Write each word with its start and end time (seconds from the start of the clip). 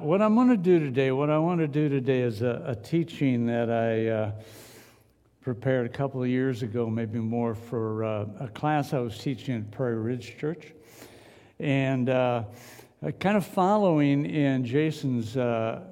What 0.00 0.22
I'm 0.22 0.34
going 0.34 0.48
to 0.48 0.56
do 0.56 0.78
today, 0.78 1.12
what 1.12 1.28
I 1.28 1.36
want 1.36 1.60
to 1.60 1.68
do 1.68 1.90
today 1.90 2.22
is 2.22 2.40
a, 2.40 2.62
a 2.68 2.74
teaching 2.74 3.44
that 3.48 3.70
I 3.70 4.08
uh, 4.08 4.32
prepared 5.42 5.84
a 5.84 5.90
couple 5.90 6.22
of 6.22 6.28
years 6.30 6.62
ago, 6.62 6.88
maybe 6.88 7.18
more, 7.18 7.54
for 7.54 8.02
uh, 8.02 8.24
a 8.40 8.48
class 8.48 8.94
I 8.94 9.00
was 9.00 9.18
teaching 9.18 9.56
at 9.56 9.70
Prairie 9.70 9.96
Ridge 9.96 10.38
Church. 10.38 10.72
And 11.58 12.08
uh, 12.08 12.44
kind 13.18 13.36
of 13.36 13.44
following 13.44 14.24
in 14.24 14.64
Jason's 14.64 15.36
uh, 15.36 15.82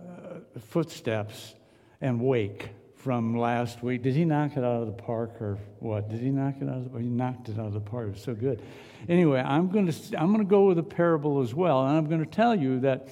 footsteps 0.59 1.55
and 2.01 2.19
wake 2.19 2.71
from 2.97 3.37
last 3.37 3.83
week. 3.83 4.03
Did 4.03 4.15
he 4.15 4.25
knock 4.25 4.53
it 4.57 4.65
out 4.65 4.81
of 4.81 4.87
the 4.87 5.03
park 5.03 5.33
or 5.43 5.59
what? 5.81 6.09
Did 6.09 6.21
he 6.21 6.31
knock 6.31 6.55
it 6.63 6.69
out 6.69 6.77
of 6.77 6.85
the 6.85 6.91
park? 6.91 7.03
He 7.03 7.11
knocked 7.11 7.51
it 7.51 7.59
out 7.59 7.67
of 7.67 7.75
the 7.75 7.81
park. 7.81 8.07
It 8.07 8.13
was 8.13 8.23
so 8.23 8.35
good. 8.35 8.63
Anyway, 9.07 9.41
I'm 9.41 9.69
going 9.69 9.87
to, 9.87 10.19
I'm 10.19 10.29
going 10.29 10.39
to 10.39 10.51
go 10.51 10.65
with 10.65 10.79
a 10.79 10.83
parable 10.83 11.43
as 11.43 11.55
well. 11.55 11.85
And 11.87 11.95
I'm 11.95 12.09
going 12.09 12.25
to 12.25 12.31
tell 12.31 12.55
you 12.55 12.81
that 12.81 13.09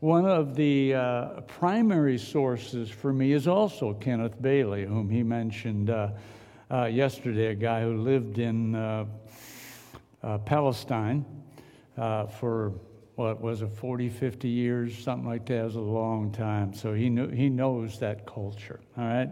one 0.00 0.26
of 0.26 0.54
the 0.54 0.94
uh, 0.94 1.40
primary 1.42 2.18
sources 2.18 2.88
for 2.88 3.12
me 3.12 3.32
is 3.32 3.48
also 3.48 3.94
Kenneth 3.94 4.40
Bailey, 4.40 4.84
whom 4.84 5.10
he 5.10 5.24
mentioned 5.24 5.90
uh, 5.90 6.10
uh, 6.70 6.84
yesterday, 6.84 7.46
a 7.46 7.54
guy 7.54 7.82
who 7.82 7.96
lived 7.96 8.38
in 8.38 8.76
uh, 8.76 9.06
uh, 10.22 10.38
Palestine 10.38 11.24
uh, 11.96 12.26
for 12.26 12.74
what 13.16 13.40
was 13.40 13.62
it, 13.62 13.72
40, 13.72 14.08
50 14.08 14.48
years, 14.48 14.96
something 14.96 15.28
like 15.28 15.46
that. 15.46 15.56
It 15.56 15.64
was 15.64 15.74
a 15.74 15.80
long 15.80 16.30
time. 16.30 16.72
So 16.72 16.94
he, 16.94 17.10
knew, 17.10 17.28
he 17.28 17.48
knows 17.48 17.98
that 17.98 18.24
culture, 18.24 18.78
all 18.96 19.04
right? 19.04 19.30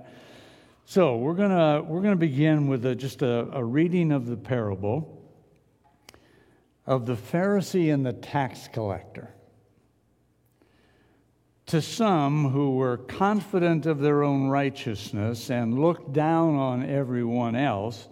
So 0.85 1.17
we're 1.17 1.35
going 1.35 1.51
to 1.51 1.85
we're 1.87 2.01
gonna 2.01 2.17
begin 2.17 2.67
with 2.67 2.87
a, 2.87 2.95
just 2.95 3.23
a, 3.23 3.49
a 3.53 3.63
reading 3.63 4.11
of 4.11 4.27
the 4.27 4.37
parable 4.37 5.13
of 6.87 7.07
the 7.07 7.15
Pharisee 7.15 7.93
and 7.93 8.05
the 8.05 8.13
tax 8.13 8.69
collector. 8.73 9.36
To 11.67 11.83
some 11.83 12.51
who 12.51 12.77
were 12.77 12.97
confident 12.97 13.87
of 13.87 13.99
their 13.99 14.23
own 14.23 14.47
righteousness 14.49 15.51
and 15.51 15.81
looked 15.81 16.13
down 16.13 16.55
on 16.55 16.89
everyone 16.89 17.57
else, 17.57 18.09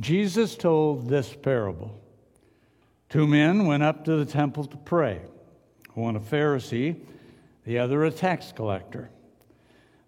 Jesus 0.00 0.56
told 0.56 1.08
this 1.08 1.34
parable. 1.34 2.00
Two 3.10 3.26
men 3.26 3.66
went 3.66 3.82
up 3.82 4.06
to 4.06 4.16
the 4.16 4.24
temple 4.24 4.64
to 4.64 4.76
pray, 4.78 5.20
one 5.92 6.16
a 6.16 6.20
Pharisee, 6.20 6.96
the 7.64 7.78
other 7.78 8.04
a 8.04 8.10
tax 8.10 8.52
collector. 8.52 9.10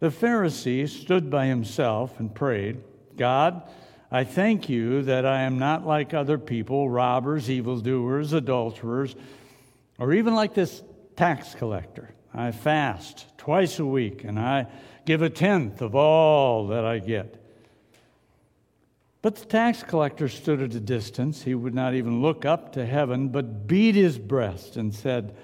The 0.01 0.09
Pharisee 0.09 0.89
stood 0.89 1.31
by 1.31 1.47
himself 1.47 2.19
and 2.19 2.35
prayed, 2.35 2.81
God, 3.19 3.63
I 4.11 4.25
thank 4.25 4.71
you 4.71 5.03
that 5.03 5.27
I 5.27 5.43
am 5.43 5.59
not 5.59 5.87
like 5.87 6.15
other 6.15 6.39
people, 6.39 6.89
robbers, 6.89 7.51
evildoers, 7.51 8.33
adulterers, 8.33 9.15
or 9.99 10.15
even 10.15 10.35
like 10.35 10.55
this 10.55 10.83
tax 11.15 11.55
collector. 11.55 12.15
I 12.39 12.53
fast 12.53 13.27
twice 13.37 13.81
a 13.81 13.85
week 13.85 14.23
and 14.23 14.39
I 14.39 14.69
give 15.05 15.23
a 15.23 15.29
tenth 15.29 15.83
of 15.83 15.97
all 15.97 16.69
that 16.69 16.85
I 16.85 17.01
get. 17.01 17.35
But 19.23 19.35
the 19.35 19.45
tax 19.45 19.83
collector 19.83 20.29
stood 20.29 20.63
at 20.63 20.73
a 20.73 20.79
distance. 20.79 21.43
He 21.43 21.57
would 21.57 21.75
not 21.75 21.95
even 21.95 22.23
look 22.23 22.45
up 22.45 22.75
to 22.75 22.87
heaven, 22.87 23.31
but 23.31 23.67
beat 23.67 23.97
his 23.97 24.19
breast 24.19 24.77
and 24.77 24.95
said, 24.95 25.35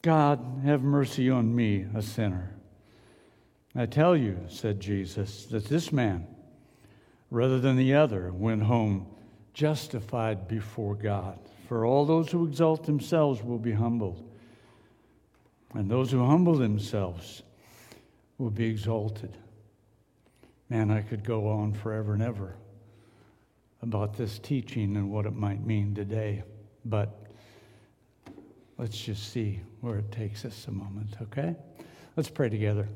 God, 0.00 0.62
have 0.64 0.82
mercy 0.82 1.28
on 1.28 1.54
me, 1.54 1.84
a 1.94 2.00
sinner. 2.00 2.54
I 3.74 3.84
tell 3.84 4.16
you, 4.16 4.38
said 4.48 4.80
Jesus, 4.80 5.44
that 5.46 5.66
this 5.66 5.92
man, 5.92 6.26
rather 7.30 7.60
than 7.60 7.76
the 7.76 7.92
other, 7.92 8.32
went 8.32 8.62
home 8.62 9.08
justified 9.52 10.48
before 10.48 10.94
God. 10.94 11.38
For 11.68 11.84
all 11.84 12.06
those 12.06 12.32
who 12.32 12.46
exalt 12.46 12.86
themselves 12.86 13.42
will 13.42 13.58
be 13.58 13.72
humbled 13.72 14.27
and 15.74 15.90
those 15.90 16.10
who 16.10 16.24
humble 16.24 16.54
themselves 16.54 17.42
will 18.38 18.50
be 18.50 18.66
exalted. 18.66 19.36
Man, 20.70 20.90
I 20.90 21.02
could 21.02 21.24
go 21.24 21.48
on 21.48 21.72
forever 21.72 22.14
and 22.14 22.22
ever 22.22 22.54
about 23.82 24.16
this 24.16 24.38
teaching 24.38 24.96
and 24.96 25.10
what 25.10 25.26
it 25.26 25.34
might 25.34 25.64
mean 25.64 25.94
today, 25.94 26.42
but 26.84 27.26
let's 28.76 28.98
just 28.98 29.32
see 29.32 29.60
where 29.80 29.98
it 29.98 30.10
takes 30.10 30.44
us 30.44 30.66
a 30.68 30.72
moment, 30.72 31.16
okay? 31.22 31.54
Let's 32.16 32.28
pray 32.28 32.48
together. 32.48 32.88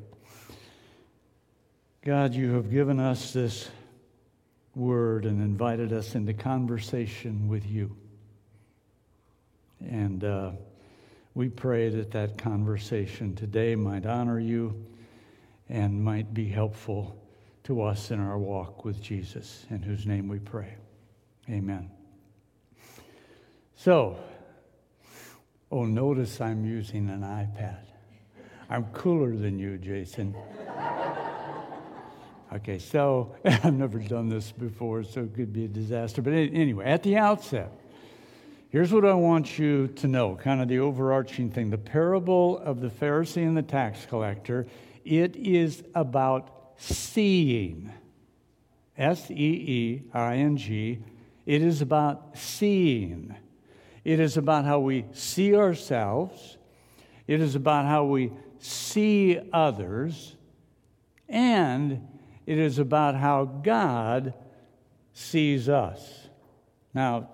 God, 2.04 2.34
you 2.34 2.52
have 2.54 2.70
given 2.70 2.98
us 2.98 3.32
this 3.32 3.69
word 4.75 5.25
and 5.25 5.41
invited 5.41 5.92
us 5.92 6.14
into 6.14 6.34
conversation 6.34 7.46
with 7.48 7.64
you. 7.64 7.94
And, 9.80 10.25
uh, 10.25 10.52
we 11.34 11.48
pray 11.48 11.88
that 11.88 12.10
that 12.10 12.37
conversation 12.37 13.34
today 13.34 13.75
might 13.75 14.04
honor 14.04 14.38
you 14.38 14.87
and 15.69 16.03
might 16.03 16.34
be 16.34 16.47
helpful 16.47 17.19
to 17.65 17.82
us 17.82 18.10
in 18.10 18.20
our 18.20 18.38
walk 18.38 18.84
with 18.84 19.00
Jesus, 19.00 19.65
in 19.70 19.82
whose 19.82 20.06
name 20.06 20.28
we 20.28 20.38
pray. 20.38 20.75
Amen. 21.48 21.91
So, 23.76 24.19
oh, 25.70 25.87
notice 25.87 26.41
I'm 26.41 26.65
using 26.65 27.09
an 27.09 27.22
iPad. 27.22 27.78
I'm 28.69 28.84
cooler 28.87 29.34
than 29.37 29.59
you, 29.59 29.78
Jason. 29.78 30.34
okay, 32.54 32.78
so 32.78 33.34
I've 33.44 33.75
never 33.75 33.99
done 33.99 34.28
this 34.28 34.53
before, 34.53 35.04
so 35.04 35.22
it 35.22 35.34
could 35.34 35.53
be 35.53 35.64
a 35.64 35.69
disaster. 35.69 36.20
But 36.20 36.32
anyway, 36.32 36.84
at 36.84 37.03
the 37.03 37.16
outset, 37.16 37.72
Here's 38.72 38.90
what 38.90 39.04
I 39.04 39.12
want 39.12 39.58
you 39.58 39.88
to 39.96 40.08
know 40.08 40.34
kind 40.34 40.62
of 40.62 40.68
the 40.68 40.78
overarching 40.78 41.50
thing. 41.50 41.68
The 41.68 41.76
parable 41.76 42.56
of 42.56 42.80
the 42.80 42.88
Pharisee 42.88 43.46
and 43.46 43.54
the 43.54 43.60
tax 43.60 44.06
collector, 44.06 44.66
it 45.04 45.36
is 45.36 45.84
about 45.94 46.72
seeing. 46.78 47.92
S 48.96 49.30
E 49.30 49.34
E 49.34 50.02
I 50.14 50.36
N 50.36 50.56
G. 50.56 51.00
It 51.44 51.60
is 51.60 51.82
about 51.82 52.38
seeing. 52.38 53.36
It 54.04 54.18
is 54.18 54.38
about 54.38 54.64
how 54.64 54.78
we 54.78 55.04
see 55.12 55.54
ourselves. 55.54 56.56
It 57.26 57.42
is 57.42 57.54
about 57.54 57.84
how 57.84 58.04
we 58.04 58.32
see 58.58 59.38
others. 59.52 60.34
And 61.28 62.08
it 62.46 62.56
is 62.56 62.78
about 62.78 63.16
how 63.16 63.44
God 63.44 64.32
sees 65.12 65.68
us. 65.68 66.26
Now, 66.94 67.28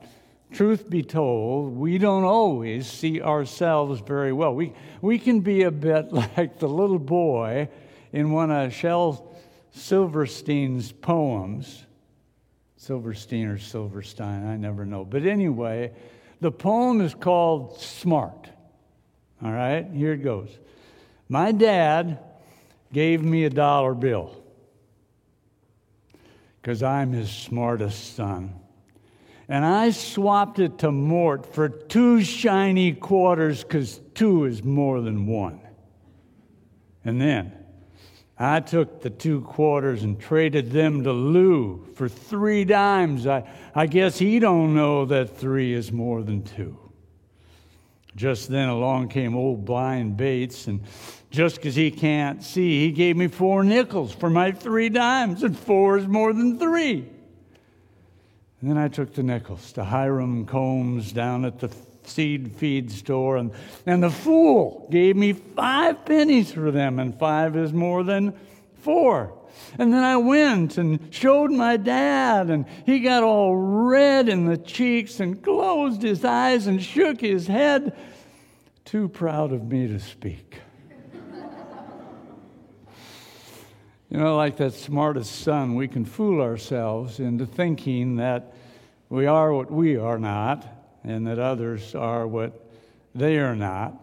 truth 0.52 0.88
be 0.88 1.02
told, 1.02 1.76
we 1.76 1.98
don't 1.98 2.24
always 2.24 2.86
see 2.86 3.20
ourselves 3.20 4.00
very 4.00 4.32
well. 4.32 4.54
We, 4.54 4.72
we 5.00 5.18
can 5.18 5.40
be 5.40 5.62
a 5.62 5.70
bit 5.70 6.12
like 6.36 6.58
the 6.58 6.68
little 6.68 6.98
boy 6.98 7.68
in 8.12 8.30
one 8.30 8.50
of 8.50 8.72
Shel 8.72 9.36
Silverstein's 9.72 10.92
poems. 10.92 11.84
Silverstein 12.76 13.46
or 13.46 13.58
Silverstein, 13.58 14.46
I 14.46 14.56
never 14.56 14.86
know. 14.86 15.04
But 15.04 15.24
anyway, 15.24 15.92
the 16.40 16.52
poem 16.52 17.00
is 17.00 17.14
called 17.14 17.80
Smart. 17.80 18.48
All 19.42 19.52
right, 19.52 19.86
here 19.92 20.12
it 20.12 20.22
goes. 20.22 20.48
My 21.28 21.52
dad 21.52 22.20
gave 22.92 23.22
me 23.22 23.44
a 23.44 23.50
dollar 23.50 23.94
bill 23.94 24.34
because 26.62 26.82
I'm 26.82 27.12
his 27.12 27.30
smartest 27.30 28.16
son 28.16 28.54
and 29.48 29.64
I 29.64 29.90
swapped 29.90 30.58
it 30.58 30.78
to 30.78 30.92
Mort 30.92 31.46
for 31.54 31.68
two 31.68 32.22
shiny 32.22 32.92
quarters 32.92 33.64
because 33.64 34.00
two 34.14 34.44
is 34.44 34.62
more 34.62 35.00
than 35.00 35.26
one. 35.26 35.60
And 37.04 37.18
then 37.20 37.52
I 38.38 38.60
took 38.60 39.00
the 39.00 39.10
two 39.10 39.40
quarters 39.40 40.02
and 40.02 40.20
traded 40.20 40.70
them 40.70 41.02
to 41.04 41.12
Lou 41.12 41.88
for 41.94 42.08
three 42.08 42.64
dimes. 42.64 43.26
I, 43.26 43.48
I 43.74 43.86
guess 43.86 44.18
he 44.18 44.38
don't 44.38 44.74
know 44.74 45.06
that 45.06 45.38
three 45.38 45.72
is 45.72 45.90
more 45.90 46.22
than 46.22 46.42
two. 46.42 46.78
Just 48.14 48.48
then 48.48 48.68
along 48.68 49.08
came 49.08 49.34
old 49.36 49.64
blind 49.64 50.16
Bates, 50.16 50.66
and 50.66 50.80
just 51.30 51.56
because 51.56 51.76
he 51.76 51.90
can't 51.90 52.42
see, 52.42 52.80
he 52.80 52.90
gave 52.90 53.16
me 53.16 53.28
four 53.28 53.62
nickels 53.62 54.12
for 54.12 54.28
my 54.28 54.50
three 54.50 54.88
dimes, 54.88 55.42
and 55.42 55.56
four 55.56 55.98
is 55.98 56.06
more 56.06 56.32
than 56.32 56.58
three. 56.58 57.08
And 58.60 58.70
then 58.70 58.78
I 58.78 58.88
took 58.88 59.14
the 59.14 59.22
nickels 59.22 59.72
to 59.72 59.84
Hiram 59.84 60.44
Combs 60.44 61.12
down 61.12 61.44
at 61.44 61.60
the 61.60 61.70
seed 62.02 62.56
feed 62.56 62.90
store, 62.90 63.36
and, 63.36 63.52
and 63.86 64.02
the 64.02 64.10
fool 64.10 64.88
gave 64.90 65.14
me 65.14 65.32
five 65.32 66.04
pennies 66.04 66.50
for 66.50 66.70
them, 66.70 66.98
and 66.98 67.16
five 67.18 67.56
is 67.56 67.72
more 67.72 68.02
than 68.02 68.34
four. 68.80 69.34
And 69.78 69.92
then 69.92 70.02
I 70.02 70.16
went 70.16 70.78
and 70.78 71.14
showed 71.14 71.52
my 71.52 71.76
dad, 71.76 72.50
and 72.50 72.66
he 72.84 73.00
got 73.00 73.22
all 73.22 73.54
red 73.56 74.28
in 74.28 74.46
the 74.46 74.56
cheeks 74.56 75.20
and 75.20 75.42
closed 75.42 76.02
his 76.02 76.24
eyes 76.24 76.66
and 76.66 76.82
shook 76.82 77.20
his 77.20 77.46
head, 77.46 77.96
too 78.84 79.08
proud 79.08 79.52
of 79.52 79.70
me 79.70 79.86
to 79.86 80.00
speak. 80.00 80.60
You 84.10 84.16
know, 84.16 84.36
like 84.36 84.56
that 84.56 84.72
smartest 84.72 85.42
son, 85.42 85.74
we 85.74 85.86
can 85.86 86.06
fool 86.06 86.40
ourselves 86.40 87.20
into 87.20 87.44
thinking 87.44 88.16
that 88.16 88.54
we 89.10 89.26
are 89.26 89.52
what 89.52 89.70
we 89.70 89.98
are 89.98 90.18
not 90.18 90.66
and 91.04 91.26
that 91.26 91.38
others 91.38 91.94
are 91.94 92.26
what 92.26 92.70
they 93.14 93.38
are 93.38 93.54
not. 93.54 93.94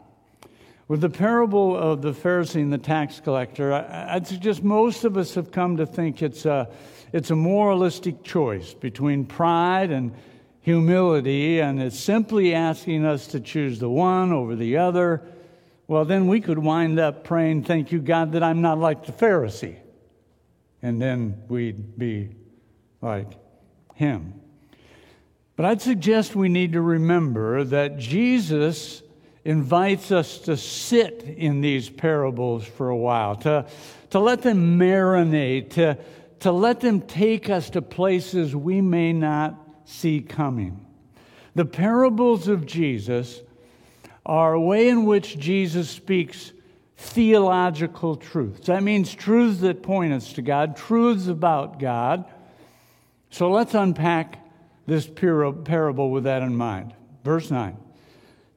With 0.88 1.02
the 1.02 1.10
parable 1.10 1.76
of 1.76 2.04
the 2.04 2.12
Pharisee 2.12 2.62
and 2.62 2.72
the 2.72 2.78
tax 2.78 3.20
collector, 3.20 3.74
I'd 3.74 4.28
suggest 4.28 4.64
most 4.64 5.06
of 5.06 5.18
us 5.18 5.34
have 5.34 5.52
come 5.52 5.78
to 5.78 5.88
think 5.88 6.22
it's 6.22 6.46
a, 6.46 6.70
it's 7.12 7.32
a 7.32 7.36
moralistic 7.36 8.24
choice 8.24 8.76
between 8.76 9.26
pride 9.26 9.90
and 9.90 10.14
humility, 10.62 11.60
and 11.62 11.82
it's 11.82 12.00
simply 12.00 12.54
asking 12.54 13.06
us 13.06 13.26
to 13.28 13.40
choose 13.40 13.80
the 13.80 13.90
one 13.90 14.32
over 14.32 14.56
the 14.56 14.78
other. 14.78 15.24
Well, 15.88 16.06
then 16.06 16.28
we 16.28 16.42
could 16.42 16.60
wind 16.60 17.00
up 17.00 17.24
praying, 17.24 17.64
Thank 17.64 17.92
you, 17.92 18.00
God, 18.00 18.34
that 18.34 18.44
I'm 18.44 18.62
not 18.62 18.78
like 18.78 19.08
the 19.08 19.12
Pharisee. 19.12 19.78
And 20.82 21.02
then 21.02 21.44
we'd 21.48 21.98
be 21.98 22.30
like 23.02 23.32
him. 23.96 24.34
But 25.56 25.66
I'd 25.66 25.82
suggest 25.82 26.36
we 26.36 26.50
need 26.50 26.74
to 26.74 26.82
remember 26.82 27.64
that 27.64 27.98
Jesus 27.98 29.02
invites 29.46 30.12
us 30.12 30.40
to 30.40 30.58
sit 30.58 31.24
in 31.24 31.62
these 31.62 31.90
parables 31.90 32.66
for 32.66 32.90
a 32.90 32.98
while, 32.98 33.36
to, 33.38 33.66
to 34.10 34.20
let 34.20 34.42
them 34.42 34.78
marinate, 34.80 35.70
to, 35.72 35.98
to 36.40 36.52
let 36.52 36.82
them 36.82 37.02
take 37.02 37.50
us 37.50 37.70
to 37.70 37.82
places 37.82 38.56
we 38.56 38.82
may 38.82 39.14
not 39.14 39.56
see 39.86 40.20
coming. 40.20 40.86
The 41.54 41.66
parables 41.66 42.48
of 42.48 42.66
Jesus 42.66 43.40
are 44.26 44.54
a 44.54 44.62
way 44.62 44.90
in 44.90 45.06
which 45.06 45.38
Jesus 45.38 45.90
speaks 45.90 46.52
theological 46.98 48.16
truths. 48.16 48.68
That 48.68 48.84
means 48.84 49.14
truths 49.14 49.60
that 49.62 49.84
point 49.84 50.14
us 50.14 50.34
to 50.34 50.42
God, 50.42 50.78
truths 50.78 51.28
about 51.28 51.80
God. 51.80 52.26
So 53.30 53.52
let's 53.52 53.74
unpack 53.74 54.42
this 54.86 55.08
parable 55.08 56.12
with 56.12 56.24
that 56.24 56.42
in 56.42 56.56
mind. 56.56 56.94
Verse 57.24 57.52
9 57.52 57.78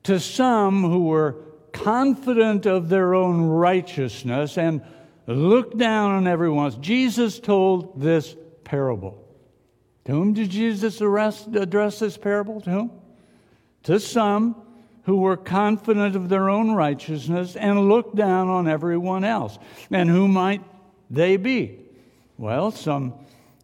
to 0.04 0.18
some 0.18 0.84
who 0.84 1.04
were 1.04 1.36
confident 1.72 2.64
of 2.64 2.88
their 2.88 3.14
own 3.14 3.42
righteousness 3.42 4.56
and 4.56 4.82
looked 5.26 5.76
down 5.76 6.12
on 6.12 6.26
everyone 6.26 6.64
else. 6.64 6.76
Jesus 6.76 7.38
told 7.38 8.00
this 8.00 8.34
parable. 8.64 9.22
To 10.06 10.12
whom 10.12 10.32
did 10.32 10.48
Jesus 10.48 11.02
address 11.02 11.44
this 11.98 12.16
parable? 12.16 12.62
To 12.62 12.70
whom? 12.70 12.90
To 13.82 14.00
some 14.00 14.56
who 15.08 15.16
were 15.16 15.38
confident 15.38 16.14
of 16.14 16.28
their 16.28 16.50
own 16.50 16.72
righteousness 16.72 17.56
and 17.56 17.88
looked 17.88 18.14
down 18.14 18.46
on 18.46 18.68
everyone 18.68 19.24
else. 19.24 19.58
And 19.90 20.06
who 20.06 20.28
might 20.28 20.62
they 21.08 21.38
be? 21.38 21.78
Well, 22.36 22.70
some 22.72 23.14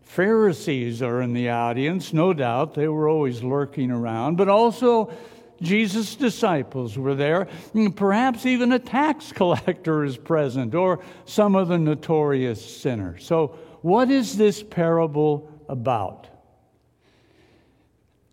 Pharisees 0.04 1.02
are 1.02 1.20
in 1.20 1.34
the 1.34 1.50
audience, 1.50 2.14
no 2.14 2.32
doubt. 2.32 2.72
They 2.72 2.88
were 2.88 3.10
always 3.10 3.42
lurking 3.42 3.90
around, 3.90 4.38
but 4.38 4.48
also 4.48 5.12
Jesus' 5.60 6.16
disciples 6.16 6.96
were 6.96 7.14
there. 7.14 7.48
Mm, 7.74 7.94
perhaps 7.94 8.46
even 8.46 8.72
a 8.72 8.78
tax 8.78 9.30
collector 9.34 10.02
is 10.02 10.16
present 10.16 10.74
or 10.74 11.00
some 11.26 11.56
of 11.56 11.68
the 11.68 11.76
notorious 11.76 12.64
sinners. 12.64 13.22
So, 13.22 13.48
what 13.82 14.10
is 14.10 14.38
this 14.38 14.62
parable 14.62 15.52
about? 15.68 16.26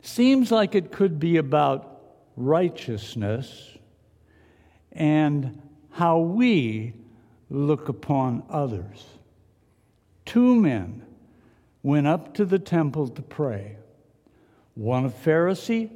Seems 0.02 0.50
like 0.50 0.76
it 0.76 0.94
could 0.94 1.20
be 1.20 1.36
about 1.36 1.91
righteousness 2.36 3.78
and 4.92 5.62
how 5.92 6.20
we 6.20 6.94
look 7.50 7.90
upon 7.90 8.44
others. 8.50 9.06
Two 10.26 10.56
men 10.56 11.04
went 11.84 12.08
up 12.08 12.34
to 12.36 12.46
the 12.46 12.60
temple 12.60 13.08
to 13.08 13.22
pray 13.22 13.78
one 14.76 15.06
a 15.06 15.10
Pharisee 15.10 15.90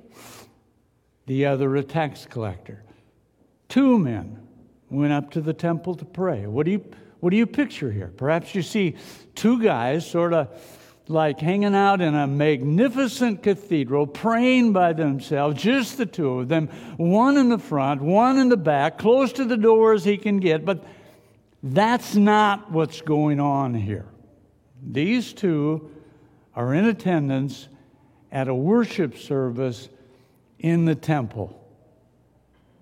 the 1.27 1.45
other 1.45 1.75
a 1.75 1.83
tax 1.83 2.25
collector. 2.25 2.83
Two 3.67 3.97
men 3.97 4.39
went 4.89 5.11
up 5.11 5.31
to 5.31 5.41
the 5.41 5.53
temple 5.53 5.95
to 5.95 6.05
pray. 6.05 6.45
What 6.45 6.65
do 6.65 6.71
you, 6.71 6.85
what 7.19 7.31
do 7.31 7.37
you 7.37 7.47
picture 7.47 7.91
here? 7.91 8.11
Perhaps 8.15 8.53
you 8.53 8.61
see 8.61 8.95
two 9.33 9.61
guys 9.61 10.09
sort 10.09 10.33
of 10.33 10.49
like 11.07 11.39
hanging 11.39 11.75
out 11.75 12.01
in 12.01 12.15
a 12.15 12.25
magnificent 12.25 13.43
cathedral, 13.43 14.07
praying 14.07 14.73
by 14.73 14.93
themselves, 14.93 15.61
just 15.61 15.97
the 15.97 16.05
two 16.05 16.39
of 16.39 16.47
them, 16.47 16.67
one 16.97 17.37
in 17.37 17.49
the 17.49 17.59
front, 17.59 18.01
one 18.01 18.39
in 18.39 18.49
the 18.49 18.57
back, 18.57 18.97
close 18.97 19.31
to 19.33 19.45
the 19.45 19.57
door 19.57 19.93
as 19.93 20.03
he 20.03 20.17
can 20.17 20.39
get. 20.39 20.65
But 20.65 20.83
that's 21.61 22.15
not 22.15 22.71
what's 22.71 23.01
going 23.01 23.39
on 23.39 23.73
here. 23.73 24.07
These 24.81 25.33
two 25.33 25.91
are 26.55 26.73
in 26.73 26.85
attendance 26.85 27.67
at 28.31 28.47
a 28.47 28.55
worship 28.55 29.17
service 29.17 29.89
in 30.59 30.85
the 30.85 30.95
temple. 30.95 31.61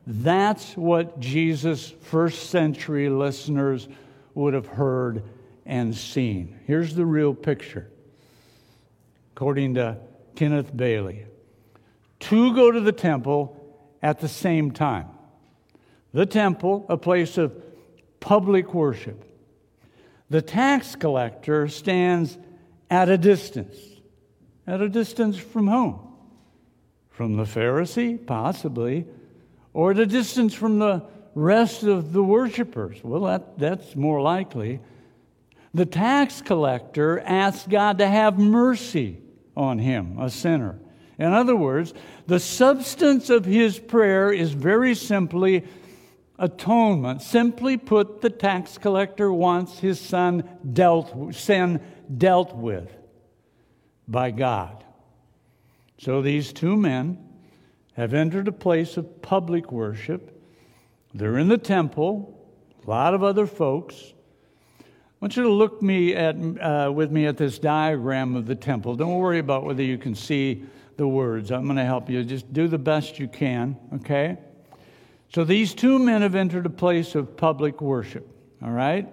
That's 0.06 0.76
what 0.76 1.20
Jesus' 1.20 1.90
first 1.90 2.50
century 2.50 3.10
listeners 3.10 3.88
would 4.34 4.54
have 4.54 4.68
heard 4.68 5.24
and 5.66 5.96
seen. 5.96 6.60
Here's 6.66 6.94
the 6.96 7.06
real 7.06 7.34
picture. 7.34 7.90
According 9.36 9.74
to 9.76 9.98
Kenneth 10.36 10.76
Bailey, 10.76 11.26
two 12.20 12.54
go 12.54 12.72
to 12.72 12.80
the 12.80 12.92
temple 12.92 13.60
at 14.04 14.20
the 14.20 14.28
same 14.28 14.70
time. 14.70 15.08
The 16.14 16.28
temple, 16.28 16.86
a 16.88 16.98
place 16.98 17.40
of 17.40 17.52
public 18.20 18.76
worship. 18.76 19.26
The 20.30 20.44
tax 20.44 20.96
collector 20.96 21.68
stands 21.68 22.38
at 22.92 23.10
a 23.10 23.18
distance. 23.18 23.76
At 24.68 24.82
a 24.82 24.88
distance 24.88 25.38
from 25.38 25.68
whom? 25.68 26.00
From 27.10 27.36
the 27.36 27.44
Pharisee? 27.44 28.24
Possibly. 28.24 29.08
Or 29.74 29.92
at 29.92 30.00
a 30.00 30.06
distance 30.06 30.54
from 30.54 30.78
the 30.78 31.04
rest 31.34 31.82
of 31.82 32.14
the 32.14 32.24
worshipers? 32.24 33.00
Well, 33.04 33.22
that, 33.22 33.58
that's 33.58 33.96
more 33.96 34.22
likely. 34.22 34.80
The 35.74 35.88
tax 35.88 36.44
collector 36.44 37.20
asks 37.20 37.68
God 37.68 37.98
to 37.98 38.08
have 38.08 38.38
mercy 38.38 39.23
on 39.56 39.80
him, 39.80 40.18
a 40.20 40.30
sinner. 40.30 40.80
In 41.20 41.32
other 41.32 41.56
words, 41.56 41.94
the 42.28 42.40
substance 42.40 43.30
of 43.30 43.46
his 43.46 43.80
prayer 43.80 44.32
is 44.32 44.52
very 44.52 44.96
simply 44.96 45.64
atonement. 46.40 47.22
Simply 47.22 47.78
put, 47.78 48.22
the 48.22 48.30
tax 48.30 48.78
collector 48.78 49.32
wants 49.32 49.80
his 49.80 50.00
son 50.00 50.44
dealt, 50.74 51.36
sin 51.36 51.82
dealt 52.18 52.56
with 52.56 52.92
by 54.08 54.32
God. 54.32 54.84
So 56.00 56.22
these 56.22 56.52
two 56.52 56.76
men 56.76 57.30
have 57.94 58.14
entered 58.14 58.48
a 58.48 58.54
place 58.54 58.98
of 58.98 59.22
public 59.22 59.72
worship. 59.72 60.42
They're 61.14 61.38
in 61.38 61.48
the 61.48 61.60
temple, 61.60 62.44
a 62.86 62.90
lot 62.90 63.14
of 63.14 63.24
other 63.24 63.46
folks. 63.46 64.14
I 65.24 65.26
want 65.26 65.38
you 65.38 65.44
to 65.44 65.54
look 65.54 65.82
me 65.82 66.14
at, 66.16 66.36
uh, 66.36 66.92
with 66.92 67.10
me 67.10 67.28
at 67.28 67.38
this 67.38 67.58
diagram 67.58 68.36
of 68.36 68.46
the 68.46 68.56
temple. 68.56 68.98
Don't 68.98 69.16
worry 69.16 69.40
about 69.40 69.64
whether 69.64 69.82
you 69.82 69.98
can 69.98 70.16
see 70.16 70.66
the 70.98 71.08
words. 71.08 71.50
I'm 71.50 71.64
going 71.64 71.78
to 71.78 71.86
help 71.86 72.10
you. 72.10 72.26
Just 72.26 72.52
do 72.52 72.68
the 72.68 72.78
best 72.78 73.20
you 73.20 73.30
can, 73.30 73.78
okay? 73.96 74.38
So 75.34 75.46
these 75.46 75.74
two 75.74 75.98
men 75.98 76.24
have 76.24 76.36
entered 76.36 76.66
a 76.66 76.70
place 76.70 77.16
of 77.16 77.38
public 77.38 77.80
worship, 77.80 78.28
all 78.62 78.72
right? 78.72 79.08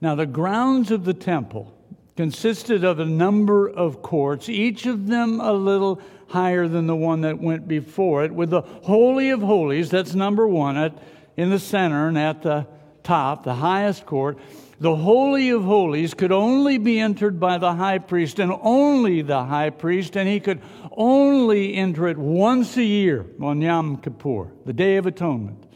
Now, 0.00 0.14
the 0.14 0.24
grounds 0.24 0.90
of 0.90 1.04
the 1.04 1.12
temple 1.12 1.76
consisted 2.16 2.82
of 2.82 2.98
a 2.98 3.04
number 3.04 3.68
of 3.68 4.00
courts, 4.00 4.48
each 4.48 4.86
of 4.86 5.06
them 5.06 5.38
a 5.38 5.52
little 5.52 6.00
higher 6.28 6.66
than 6.66 6.86
the 6.86 6.96
one 6.96 7.20
that 7.20 7.38
went 7.38 7.68
before 7.68 8.24
it, 8.24 8.32
with 8.32 8.48
the 8.48 8.62
Holy 8.62 9.28
of 9.28 9.42
Holies, 9.42 9.90
that's 9.90 10.14
number 10.14 10.48
one, 10.48 10.78
at, 10.78 10.96
in 11.36 11.50
the 11.50 11.58
center 11.58 12.08
and 12.08 12.16
at 12.16 12.40
the 12.40 12.66
top, 13.02 13.44
the 13.44 13.56
highest 13.56 14.06
court. 14.06 14.38
The 14.82 14.96
Holy 14.96 15.50
of 15.50 15.62
Holies 15.62 16.12
could 16.12 16.32
only 16.32 16.76
be 16.76 16.98
entered 16.98 17.38
by 17.38 17.56
the 17.56 17.74
high 17.74 17.98
priest 17.98 18.40
and 18.40 18.52
only 18.62 19.22
the 19.22 19.44
high 19.44 19.70
priest, 19.70 20.16
and 20.16 20.28
he 20.28 20.40
could 20.40 20.60
only 20.90 21.76
enter 21.76 22.08
it 22.08 22.18
once 22.18 22.76
a 22.76 22.82
year 22.82 23.24
on 23.40 23.60
Yom 23.60 23.98
Kippur, 23.98 24.50
the 24.64 24.72
Day 24.72 24.96
of 24.96 25.06
Atonement, 25.06 25.68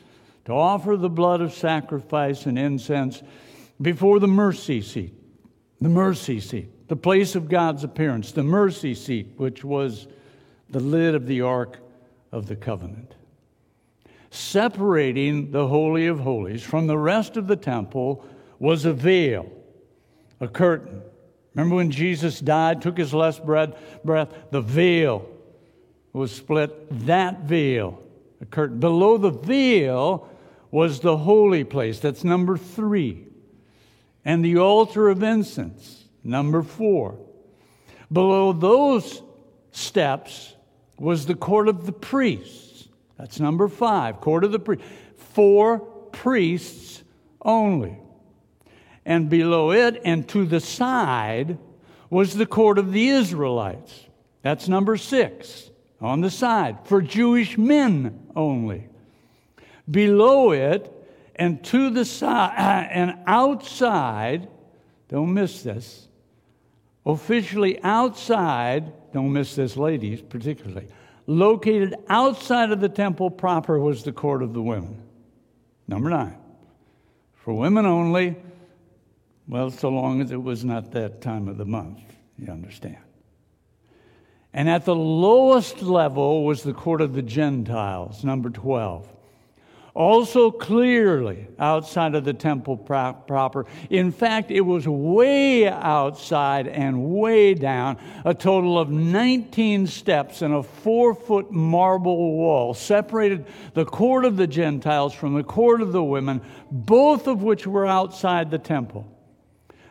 to 0.46 0.52
offer 0.52 0.96
the 0.96 1.08
blood 1.08 1.40
of 1.40 1.52
sacrifice 1.52 2.46
and 2.46 2.58
incense 2.58 3.22
before 3.80 4.18
the 4.18 4.26
mercy 4.26 4.82
seat 4.82 5.14
the 5.80 5.88
mercy 5.88 6.40
seat, 6.40 6.88
the 6.88 6.96
place 6.96 7.36
of 7.36 7.48
God's 7.48 7.84
appearance, 7.84 8.32
the 8.32 8.42
mercy 8.42 8.92
seat, 8.92 9.34
which 9.36 9.62
was 9.62 10.08
the 10.70 10.80
lid 10.80 11.14
of 11.14 11.28
the 11.28 11.42
Ark 11.42 11.78
of 12.32 12.48
the 12.48 12.56
Covenant. 12.56 13.14
Separating 14.30 15.52
the 15.52 15.68
Holy 15.68 16.08
of 16.08 16.18
Holies 16.18 16.64
from 16.64 16.88
the 16.88 16.98
rest 16.98 17.36
of 17.36 17.46
the 17.46 17.54
temple 17.54 18.24
was 18.58 18.84
a 18.84 18.92
veil, 18.92 19.50
a 20.40 20.48
curtain. 20.48 21.02
Remember 21.54 21.76
when 21.76 21.90
Jesus 21.90 22.40
died, 22.40 22.82
took 22.82 22.98
his 22.98 23.14
last 23.14 23.44
breath, 23.44 23.74
breath 24.04 24.32
the 24.50 24.60
veil 24.60 25.28
was 26.12 26.32
split. 26.32 27.06
That 27.06 27.40
veil, 27.40 28.02
a 28.40 28.46
curtain. 28.46 28.80
Below 28.80 29.18
the 29.18 29.30
veil 29.30 30.28
was 30.70 31.00
the 31.00 31.16
holy 31.16 31.64
place. 31.64 31.98
That's 32.00 32.24
number 32.24 32.56
three 32.56 33.26
and 34.26 34.44
the 34.44 34.58
altar 34.58 35.08
of 35.08 35.22
incense, 35.22 36.04
number 36.24 36.60
four. 36.62 37.16
Below 38.12 38.52
those 38.52 39.22
steps 39.70 40.54
was 40.98 41.26
the 41.26 41.36
court 41.36 41.68
of 41.68 41.86
the 41.86 41.92
priests. 41.92 42.88
That's 43.16 43.38
number 43.38 43.68
five, 43.68 44.20
court 44.20 44.42
of 44.42 44.50
the 44.50 44.58
priests. 44.58 44.84
For 45.16 45.78
priests 45.78 47.04
only. 47.40 47.98
And 49.06 49.30
below 49.30 49.70
it 49.70 50.02
and 50.04 50.28
to 50.30 50.44
the 50.44 50.58
side 50.60 51.58
was 52.10 52.34
the 52.34 52.44
court 52.44 52.76
of 52.76 52.92
the 52.92 53.08
Israelites. 53.08 54.06
That's 54.42 54.68
number 54.68 54.96
six 54.96 55.70
on 56.00 56.20
the 56.20 56.30
side 56.30 56.78
for 56.84 57.00
Jewish 57.00 57.56
men 57.56 58.26
only. 58.34 58.88
Below 59.88 60.50
it 60.50 60.92
and 61.36 61.62
to 61.66 61.90
the 61.90 62.04
side 62.04 62.54
and 62.90 63.18
outside, 63.26 64.48
don't 65.08 65.32
miss 65.32 65.62
this, 65.62 66.08
officially 67.04 67.80
outside, 67.84 68.92
don't 69.12 69.32
miss 69.32 69.54
this, 69.54 69.76
ladies, 69.76 70.20
particularly, 70.20 70.88
located 71.28 71.94
outside 72.08 72.72
of 72.72 72.80
the 72.80 72.88
temple 72.88 73.30
proper 73.30 73.78
was 73.78 74.02
the 74.02 74.12
court 74.12 74.42
of 74.42 74.52
the 74.52 74.62
women. 74.62 75.00
Number 75.86 76.10
nine. 76.10 76.36
For 77.36 77.54
women 77.54 77.86
only, 77.86 78.34
well, 79.48 79.70
so 79.70 79.88
long 79.88 80.20
as 80.20 80.30
it 80.30 80.42
was 80.42 80.64
not 80.64 80.92
that 80.92 81.20
time 81.20 81.48
of 81.48 81.56
the 81.56 81.64
month, 81.64 82.00
you 82.38 82.52
understand. 82.52 82.98
And 84.52 84.68
at 84.68 84.84
the 84.84 84.94
lowest 84.94 85.82
level 85.82 86.44
was 86.44 86.62
the 86.62 86.72
court 86.72 87.00
of 87.00 87.14
the 87.14 87.22
Gentiles, 87.22 88.24
number 88.24 88.50
12 88.50 89.12
also 89.96 90.50
clearly 90.50 91.48
outside 91.58 92.14
of 92.14 92.22
the 92.22 92.34
temple 92.34 92.76
proper. 92.76 93.64
In 93.88 94.12
fact, 94.12 94.50
it 94.50 94.60
was 94.60 94.86
way 94.86 95.66
outside 95.66 96.68
and 96.68 97.14
way 97.14 97.54
down, 97.54 97.96
a 98.26 98.34
total 98.34 98.78
of 98.78 98.90
19 98.90 99.86
steps 99.86 100.42
and 100.42 100.52
a 100.52 100.62
four 100.62 101.14
foot 101.14 101.50
marble 101.50 102.36
wall 102.36 102.74
separated 102.74 103.46
the 103.72 103.86
court 103.86 104.26
of 104.26 104.36
the 104.36 104.46
Gentiles 104.46 105.14
from 105.14 105.32
the 105.32 105.42
court 105.42 105.80
of 105.80 105.92
the 105.92 106.04
women, 106.04 106.42
both 106.70 107.26
of 107.26 107.42
which 107.42 107.66
were 107.66 107.86
outside 107.86 108.50
the 108.50 108.58
temple 108.58 109.10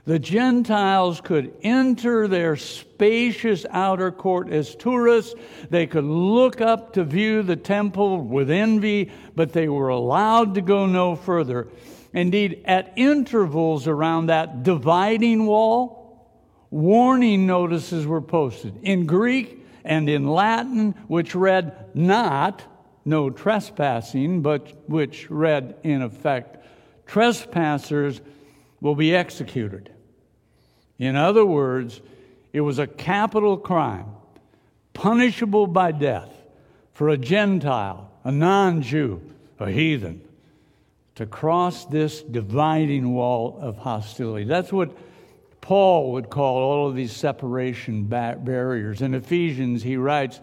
the 0.06 0.20
Gentiles 0.20 1.20
could 1.20 1.56
enter 1.64 2.28
their 2.28 2.56
spacious 2.56 3.66
outer 3.72 4.12
court 4.12 4.52
as 4.52 4.76
tourists. 4.76 5.34
They 5.72 5.88
could 5.88 6.04
look 6.04 6.62
up 6.62 6.94
to 6.94 7.04
view 7.04 7.42
the 7.42 7.56
temple 7.56 8.22
with 8.22 8.52
envy, 8.52 9.12
but 9.36 9.52
they 9.52 9.68
were 9.68 9.90
allowed 9.90 10.56
to 10.56 10.62
go 10.62 10.86
no 10.86 11.16
further. 11.16 11.68
Indeed, 12.14 12.62
at 12.66 12.94
intervals 12.96 13.88
around 13.88 14.28
that 14.28 14.62
dividing 14.62 15.48
wall, 15.48 16.30
warning 16.70 17.48
notices 17.48 18.06
were 18.06 18.22
posted 18.22 18.78
in 18.84 19.08
Greek 19.08 19.66
and 19.84 20.08
in 20.08 20.28
Latin, 20.28 20.92
which 21.08 21.34
read 21.34 21.96
not, 21.96 22.64
no 23.06 23.32
trespassing, 23.32 24.44
but 24.44 24.88
which 24.88 25.30
read 25.32 25.76
in 25.84 26.04
effect, 26.04 26.64
trespassers 27.08 28.22
will 28.82 28.96
be 28.96 29.16
executed. 29.16 29.95
In 30.98 31.16
other 31.16 31.46
words, 31.46 32.02
it 32.54 32.62
was 32.62 32.80
a 32.80 32.88
capital 32.88 33.58
crime, 33.58 34.06
punishable 34.94 35.68
by 35.68 35.92
death, 35.92 36.30
for 36.94 37.10
a 37.10 37.18
Gentile, 37.18 38.10
a 38.24 38.32
non 38.32 38.82
Jew, 38.82 39.22
a 39.60 39.70
heathen, 39.70 40.22
to 41.16 41.26
cross 41.26 41.86
this 41.86 42.22
dividing 42.22 43.14
wall 43.14 43.58
of 43.62 43.78
hostility. 43.78 44.46
That's 44.46 44.72
what 44.72 44.96
Paul 45.60 46.14
would 46.14 46.30
call 46.30 46.62
all 46.62 46.88
of 46.88 46.96
these 46.96 47.12
separation 47.12 48.04
barriers. 48.06 49.02
In 49.02 49.14
Ephesians, 49.14 49.84
he 49.84 49.98
writes, 49.98 50.40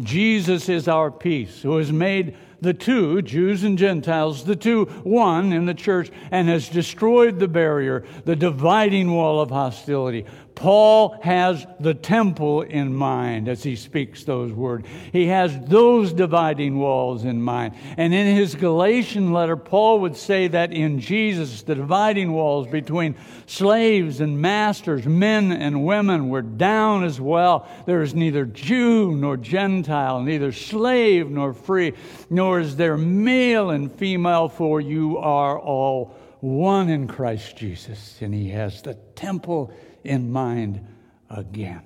Jesus 0.00 0.68
is 0.68 0.86
our 0.86 1.10
peace, 1.10 1.62
who 1.62 1.76
has 1.78 1.90
made 1.90 2.36
the 2.60 2.74
two, 2.74 3.22
Jews 3.22 3.64
and 3.64 3.78
Gentiles, 3.78 4.44
the 4.44 4.56
two 4.56 4.86
one 5.04 5.52
in 5.52 5.66
the 5.66 5.74
church, 5.74 6.10
and 6.30 6.48
has 6.48 6.68
destroyed 6.68 7.38
the 7.38 7.48
barrier, 7.48 8.04
the 8.24 8.36
dividing 8.36 9.12
wall 9.12 9.40
of 9.40 9.50
hostility. 9.50 10.26
Paul 10.58 11.16
has 11.22 11.64
the 11.78 11.94
temple 11.94 12.62
in 12.62 12.92
mind 12.92 13.48
as 13.48 13.62
he 13.62 13.76
speaks 13.76 14.24
those 14.24 14.52
words. 14.52 14.88
He 15.12 15.26
has 15.28 15.56
those 15.66 16.12
dividing 16.12 16.80
walls 16.80 17.24
in 17.24 17.40
mind. 17.40 17.74
And 17.96 18.12
in 18.12 18.34
his 18.34 18.56
Galatian 18.56 19.32
letter, 19.32 19.56
Paul 19.56 20.00
would 20.00 20.16
say 20.16 20.48
that 20.48 20.72
in 20.72 20.98
Jesus, 20.98 21.62
the 21.62 21.76
dividing 21.76 22.32
walls 22.32 22.66
between 22.66 23.14
slaves 23.46 24.20
and 24.20 24.42
masters, 24.42 25.06
men 25.06 25.52
and 25.52 25.84
women, 25.84 26.28
were 26.28 26.42
down 26.42 27.04
as 27.04 27.20
well. 27.20 27.68
There 27.86 28.02
is 28.02 28.16
neither 28.16 28.44
Jew 28.44 29.12
nor 29.12 29.36
Gentile, 29.36 30.22
neither 30.22 30.50
slave 30.50 31.30
nor 31.30 31.54
free, 31.54 31.92
nor 32.30 32.58
is 32.58 32.74
there 32.74 32.96
male 32.96 33.70
and 33.70 33.92
female, 33.92 34.48
for 34.48 34.80
you 34.80 35.18
are 35.18 35.56
all 35.56 36.16
one 36.40 36.88
in 36.88 37.06
Christ 37.06 37.56
Jesus. 37.56 38.18
And 38.20 38.34
he 38.34 38.48
has 38.50 38.82
the 38.82 38.94
temple 39.14 39.72
in 40.08 40.32
mind 40.32 40.84
again. 41.28 41.82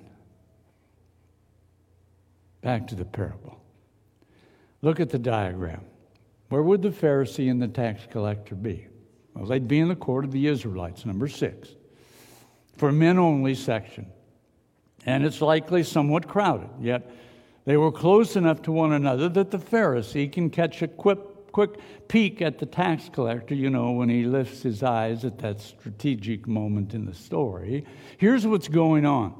Back 2.61 2.87
to 2.87 2.95
the 2.95 3.05
parable. 3.05 3.59
Look 4.81 4.99
at 4.99 5.09
the 5.09 5.19
diagram. 5.19 5.81
Where 6.49 6.63
would 6.63 6.81
the 6.81 6.89
Pharisee 6.89 7.51
and 7.51 7.61
the 7.61 7.67
tax 7.67 8.07
collector 8.09 8.55
be? 8.55 8.87
Well, 9.33 9.45
they'd 9.45 9.67
be 9.67 9.79
in 9.79 9.89
the 9.89 9.95
court 9.95 10.23
of 10.23 10.31
the 10.31 10.47
Israelites, 10.47 11.05
number 11.05 11.27
six, 11.27 11.69
for 12.77 12.91
men 12.91 13.17
only 13.17 13.55
section. 13.55 14.07
And 15.05 15.25
it's 15.25 15.41
likely 15.41 15.83
somewhat 15.83 16.27
crowded, 16.27 16.69
yet 16.79 17.11
they 17.65 17.75
were 17.75 17.91
close 17.91 18.35
enough 18.35 18.61
to 18.63 18.71
one 18.71 18.93
another 18.93 19.27
that 19.29 19.51
the 19.51 19.57
Pharisee 19.57 20.31
can 20.31 20.49
catch 20.49 20.81
a 20.81 20.87
quip 20.87 21.32
quick 21.53 21.79
peek 22.09 22.41
at 22.41 22.59
the 22.59 22.65
tax 22.65 23.09
collector, 23.09 23.55
you 23.55 23.69
know, 23.69 23.91
when 23.91 24.09
he 24.09 24.25
lifts 24.25 24.63
his 24.63 24.83
eyes 24.83 25.23
at 25.23 25.37
that 25.37 25.61
strategic 25.61 26.45
moment 26.47 26.93
in 26.93 27.05
the 27.05 27.13
story. 27.13 27.85
Here's 28.17 28.45
what's 28.45 28.67
going 28.67 29.05
on 29.05 29.39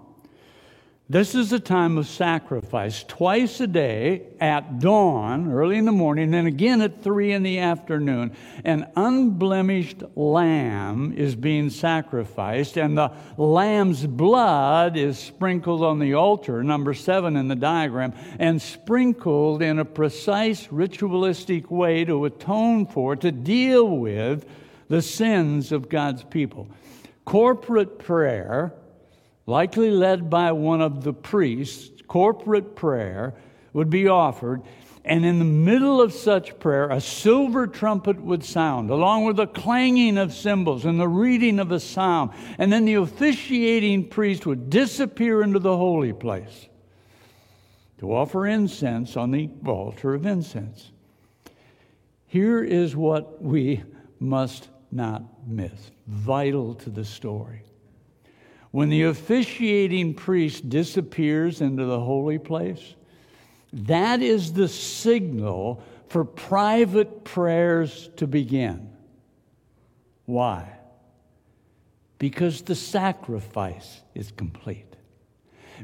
this 1.13 1.35
is 1.35 1.53
a 1.53 1.59
time 1.59 1.99
of 1.99 2.07
sacrifice 2.07 3.03
twice 3.03 3.59
a 3.59 3.67
day 3.67 4.23
at 4.39 4.79
dawn, 4.79 5.51
early 5.51 5.77
in 5.77 5.85
the 5.85 5.91
morning, 5.91 6.23
and 6.23 6.33
then 6.33 6.47
again 6.47 6.81
at 6.81 7.03
three 7.03 7.33
in 7.33 7.43
the 7.43 7.59
afternoon. 7.59 8.35
An 8.65 8.87
unblemished 8.95 10.01
lamb 10.15 11.13
is 11.15 11.35
being 11.35 11.69
sacrificed, 11.69 12.77
and 12.77 12.97
the 12.97 13.11
lamb's 13.37 14.07
blood 14.07 14.97
is 14.97 15.19
sprinkled 15.19 15.83
on 15.83 15.99
the 15.99 16.15
altar, 16.15 16.63
number 16.63 16.95
seven 16.95 17.35
in 17.35 17.47
the 17.47 17.55
diagram, 17.55 18.13
and 18.39 18.59
sprinkled 18.59 19.61
in 19.61 19.77
a 19.77 19.85
precise 19.85 20.67
ritualistic 20.71 21.69
way 21.69 22.03
to 22.05 22.25
atone 22.25 22.87
for, 22.87 23.15
to 23.17 23.31
deal 23.31 23.87
with 23.87 24.49
the 24.89 25.03
sins 25.03 25.71
of 25.71 25.89
God's 25.89 26.23
people. 26.23 26.67
Corporate 27.23 27.99
prayer 27.99 28.73
likely 29.45 29.91
led 29.91 30.29
by 30.29 30.51
one 30.51 30.81
of 30.81 31.03
the 31.03 31.13
priests, 31.13 32.01
corporate 32.07 32.75
prayer 32.75 33.35
would 33.73 33.89
be 33.89 34.07
offered. 34.07 34.61
And 35.05 35.25
in 35.25 35.39
the 35.39 35.45
middle 35.45 36.01
of 36.01 36.13
such 36.13 36.57
prayer, 36.59 36.89
a 36.89 37.01
silver 37.01 37.67
trumpet 37.67 38.21
would 38.21 38.43
sound, 38.43 38.89
along 38.89 39.25
with 39.25 39.35
the 39.35 39.47
clanging 39.47 40.17
of 40.17 40.33
cymbals 40.33 40.85
and 40.85 40.97
the 40.97 41.09
reading 41.09 41.59
of 41.59 41.73
a 41.73 41.79
psalm. 41.79 42.31
And 42.57 42.71
then 42.71 42.85
the 42.85 42.93
officiating 42.95 44.07
priest 44.07 44.45
would 44.45 44.69
disappear 44.69 45.41
into 45.41 45.59
the 45.59 45.75
holy 45.75 46.13
place 46.13 46.69
to 47.97 48.13
offer 48.13 48.47
incense 48.47 49.17
on 49.17 49.31
the 49.31 49.49
altar 49.65 50.13
of 50.13 50.25
incense. 50.25 50.91
Here 52.27 52.63
is 52.63 52.95
what 52.95 53.41
we 53.41 53.83
must 54.19 54.69
not 54.91 55.23
miss, 55.47 55.91
vital 56.07 56.75
to 56.75 56.89
the 56.89 57.05
story. 57.05 57.63
When 58.73 58.89
the 58.89 59.03
officiating 59.03 60.15
priest 60.15 60.67
disappears 60.67 61.61
into 61.61 61.85
the 61.85 61.99
holy 61.99 62.39
place, 62.39 62.95
that 63.71 64.23
is 64.23 64.53
the 64.53 64.67
signal 64.67 65.83
for 66.07 66.25
private 66.25 67.23
prayers 67.23 68.09
to 68.17 68.25
begin. 68.25 68.89
Why? 70.25 70.75
Because 72.17 72.63
the 72.63 72.73
sacrifice 72.73 74.01
is 74.15 74.31
complete. 74.31 74.95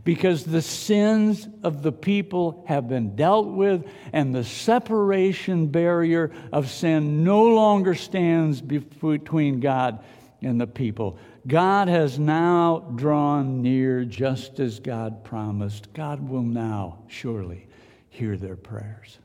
Because 0.04 0.44
the 0.44 0.64
sins 0.64 1.48
of 1.62 1.84
the 1.84 1.92
people 1.92 2.66
have 2.68 2.90
been 2.90 3.16
dealt 3.16 3.50
with, 3.50 3.88
and 4.12 4.34
the 4.34 4.44
separation 4.44 5.68
barrier 5.68 6.32
of 6.52 6.72
sin 6.72 7.24
no 7.24 7.44
longer 7.44 7.94
stands 7.94 8.62
between 8.62 9.60
God 9.60 10.04
and 10.42 10.60
the 10.60 10.66
people. 10.66 11.20
God 11.50 11.88
has 11.88 12.20
now 12.20 12.92
drawn 12.96 13.64
near 13.64 14.06
just 14.06 14.60
as 14.60 14.80
God 14.80 15.24
promised. 15.24 15.92
God 15.94 16.30
will 16.30 16.44
now 16.44 17.00
surely 17.08 17.68
hear 18.10 18.38
their 18.38 18.56
prayers. 18.56 19.18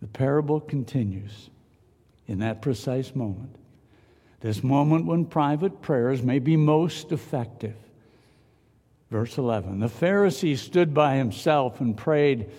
The 0.00 0.08
parable 0.08 0.60
continues 0.60 1.50
in 2.26 2.38
that 2.38 2.62
precise 2.62 3.14
moment. 3.14 3.54
This 4.40 4.64
moment 4.64 5.04
when 5.04 5.26
private 5.26 5.82
prayers 5.82 6.22
may 6.22 6.38
be 6.38 6.56
most 6.56 7.12
effective. 7.12 7.76
Verse 9.10 9.36
11 9.36 9.80
The 9.80 9.88
Pharisee 9.88 10.56
stood 10.56 10.94
by 10.94 11.16
himself 11.16 11.82
and 11.82 11.94
prayed, 11.94 12.50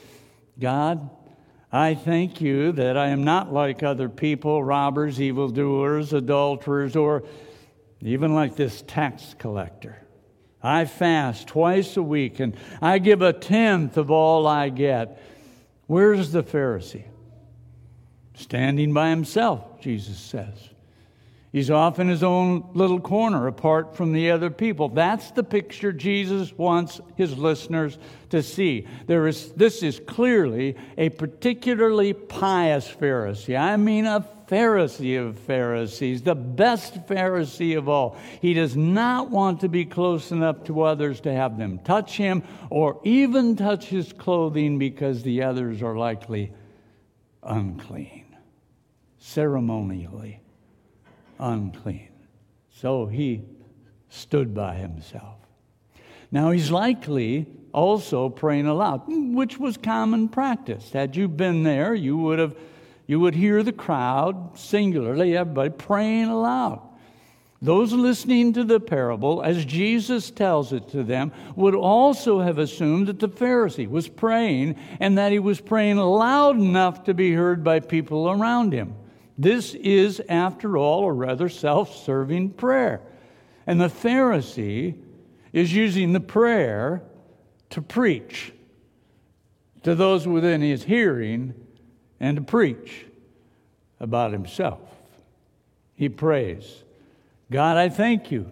God, 0.59 1.09
I 1.71 1.95
thank 1.95 2.41
you 2.41 2.71
that 2.73 2.95
I 2.95 3.07
am 3.07 3.23
not 3.23 3.51
like 3.51 3.81
other 3.81 4.07
people, 4.07 4.63
robbers, 4.63 5.19
evildoers, 5.19 6.13
adulterers, 6.13 6.95
or 6.95 7.23
even 8.07 8.33
like 8.33 8.55
this 8.55 8.83
tax 8.87 9.35
collector. 9.39 9.97
I 10.61 10.85
fast 10.85 11.47
twice 11.47 11.95
a 11.97 12.03
week 12.03 12.39
and 12.39 12.55
I 12.81 12.97
give 12.97 13.21
a 13.21 13.33
tenth 13.33 13.97
of 13.97 14.09
all 14.11 14.47
I 14.47 14.69
get. 14.69 15.21
Where's 15.87 16.31
the 16.31 16.43
Pharisee? 16.43 17.05
Standing 18.33 18.93
by 18.93 19.09
himself, 19.09 19.79
Jesus 19.79 20.17
says. 20.17 20.69
He's 21.55 21.71
off 21.71 21.99
in 21.99 22.09
his 22.09 22.21
own 22.21 22.71
little 22.73 22.99
corner 22.99 23.47
apart 23.47 23.95
from 23.95 24.11
the 24.11 24.31
other 24.31 24.49
people. 24.49 24.89
That's 24.89 25.31
the 25.31 25.41
picture 25.41 25.93
Jesus 25.93 26.51
wants 26.51 26.99
his 27.15 27.37
listeners 27.37 27.97
to 28.31 28.43
see. 28.43 28.85
There 29.07 29.25
is, 29.25 29.53
this 29.53 29.81
is 29.81 30.01
clearly 30.05 30.75
a 30.97 31.07
particularly 31.07 32.11
pious 32.11 32.89
Pharisee. 32.89 33.57
I 33.57 33.77
mean, 33.77 34.05
a 34.05 34.27
Pharisee 34.49 35.17
of 35.17 35.39
Pharisees, 35.39 36.23
the 36.23 36.35
best 36.35 37.07
Pharisee 37.07 37.77
of 37.77 37.87
all. 37.87 38.17
He 38.41 38.53
does 38.53 38.75
not 38.75 39.29
want 39.29 39.61
to 39.61 39.69
be 39.69 39.85
close 39.85 40.33
enough 40.33 40.65
to 40.65 40.81
others 40.81 41.21
to 41.21 41.31
have 41.31 41.57
them 41.57 41.79
touch 41.85 42.17
him 42.17 42.43
or 42.69 42.99
even 43.05 43.55
touch 43.55 43.85
his 43.85 44.11
clothing 44.11 44.77
because 44.77 45.23
the 45.23 45.43
others 45.43 45.81
are 45.81 45.95
likely 45.95 46.51
unclean, 47.43 48.35
ceremonially 49.19 50.41
unclean. 51.39 52.09
So 52.69 53.05
he 53.05 53.43
stood 54.09 54.53
by 54.53 54.75
himself. 54.75 55.37
Now 56.31 56.51
he's 56.51 56.71
likely 56.71 57.47
also 57.73 58.29
praying 58.29 58.67
aloud, 58.67 59.03
which 59.07 59.57
was 59.57 59.77
common 59.77 60.29
practice. 60.29 60.91
Had 60.91 61.15
you 61.15 61.27
been 61.27 61.63
there, 61.63 61.93
you 61.93 62.17
would 62.17 62.39
have 62.39 62.55
you 63.07 63.19
would 63.19 63.35
hear 63.35 63.61
the 63.61 63.71
crowd, 63.71 64.57
singularly, 64.57 65.37
everybody 65.37 65.69
praying 65.69 66.25
aloud. 66.25 66.81
Those 67.61 67.93
listening 67.93 68.53
to 68.53 68.63
the 68.63 68.79
parable, 68.79 69.41
as 69.41 69.63
Jesus 69.63 70.29
tells 70.29 70.73
it 70.73 70.89
to 70.89 71.03
them, 71.03 71.31
would 71.55 71.75
also 71.75 72.41
have 72.41 72.57
assumed 72.57 73.07
that 73.07 73.19
the 73.19 73.29
Pharisee 73.29 73.89
was 73.89 74.07
praying 74.07 74.75
and 74.99 75.17
that 75.17 75.31
he 75.31 75.39
was 75.39 75.61
praying 75.61 75.97
loud 75.97 76.57
enough 76.57 77.03
to 77.05 77.13
be 77.13 77.33
heard 77.33 77.63
by 77.63 77.79
people 77.79 78.29
around 78.29 78.73
him. 78.73 78.95
This 79.37 79.73
is, 79.73 80.21
after 80.29 80.77
all, 80.77 81.05
a 81.05 81.11
rather 81.11 81.49
self 81.49 81.95
serving 81.95 82.51
prayer. 82.51 83.01
And 83.67 83.81
the 83.81 83.87
Pharisee 83.87 84.95
is 85.51 85.73
using 85.73 86.13
the 86.13 86.19
prayer 86.19 87.01
to 87.71 87.81
preach 87.81 88.53
to 89.83 89.95
those 89.95 90.27
within 90.27 90.61
his 90.61 90.83
hearing 90.83 91.53
and 92.19 92.37
to 92.37 92.43
preach 92.43 93.05
about 93.99 94.31
himself. 94.31 94.79
He 95.95 96.09
prays, 96.09 96.83
God, 97.51 97.77
I 97.77 97.89
thank 97.89 98.31
you 98.31 98.51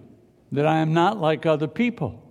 that 0.52 0.66
I 0.66 0.78
am 0.78 0.94
not 0.94 1.20
like 1.20 1.46
other 1.46 1.68
people. 1.68 2.22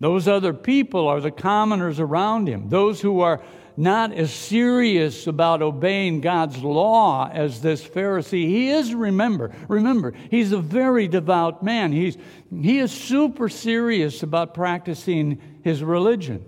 Those 0.00 0.26
other 0.26 0.52
people 0.52 1.06
are 1.06 1.20
the 1.20 1.30
commoners 1.30 2.00
around 2.00 2.48
him, 2.48 2.68
those 2.68 3.00
who 3.00 3.20
are 3.20 3.42
not 3.76 4.12
as 4.12 4.32
serious 4.32 5.26
about 5.26 5.62
obeying 5.62 6.20
God's 6.20 6.62
law 6.62 7.28
as 7.32 7.60
this 7.60 7.82
Pharisee. 7.86 8.46
He 8.46 8.70
is, 8.70 8.94
remember, 8.94 9.52
remember, 9.68 10.12
he's 10.30 10.52
a 10.52 10.58
very 10.58 11.08
devout 11.08 11.62
man. 11.62 11.92
He's, 11.92 12.16
he 12.50 12.78
is 12.78 12.92
super 12.92 13.48
serious 13.48 14.22
about 14.22 14.54
practicing 14.54 15.40
his 15.62 15.82
religion. 15.82 16.44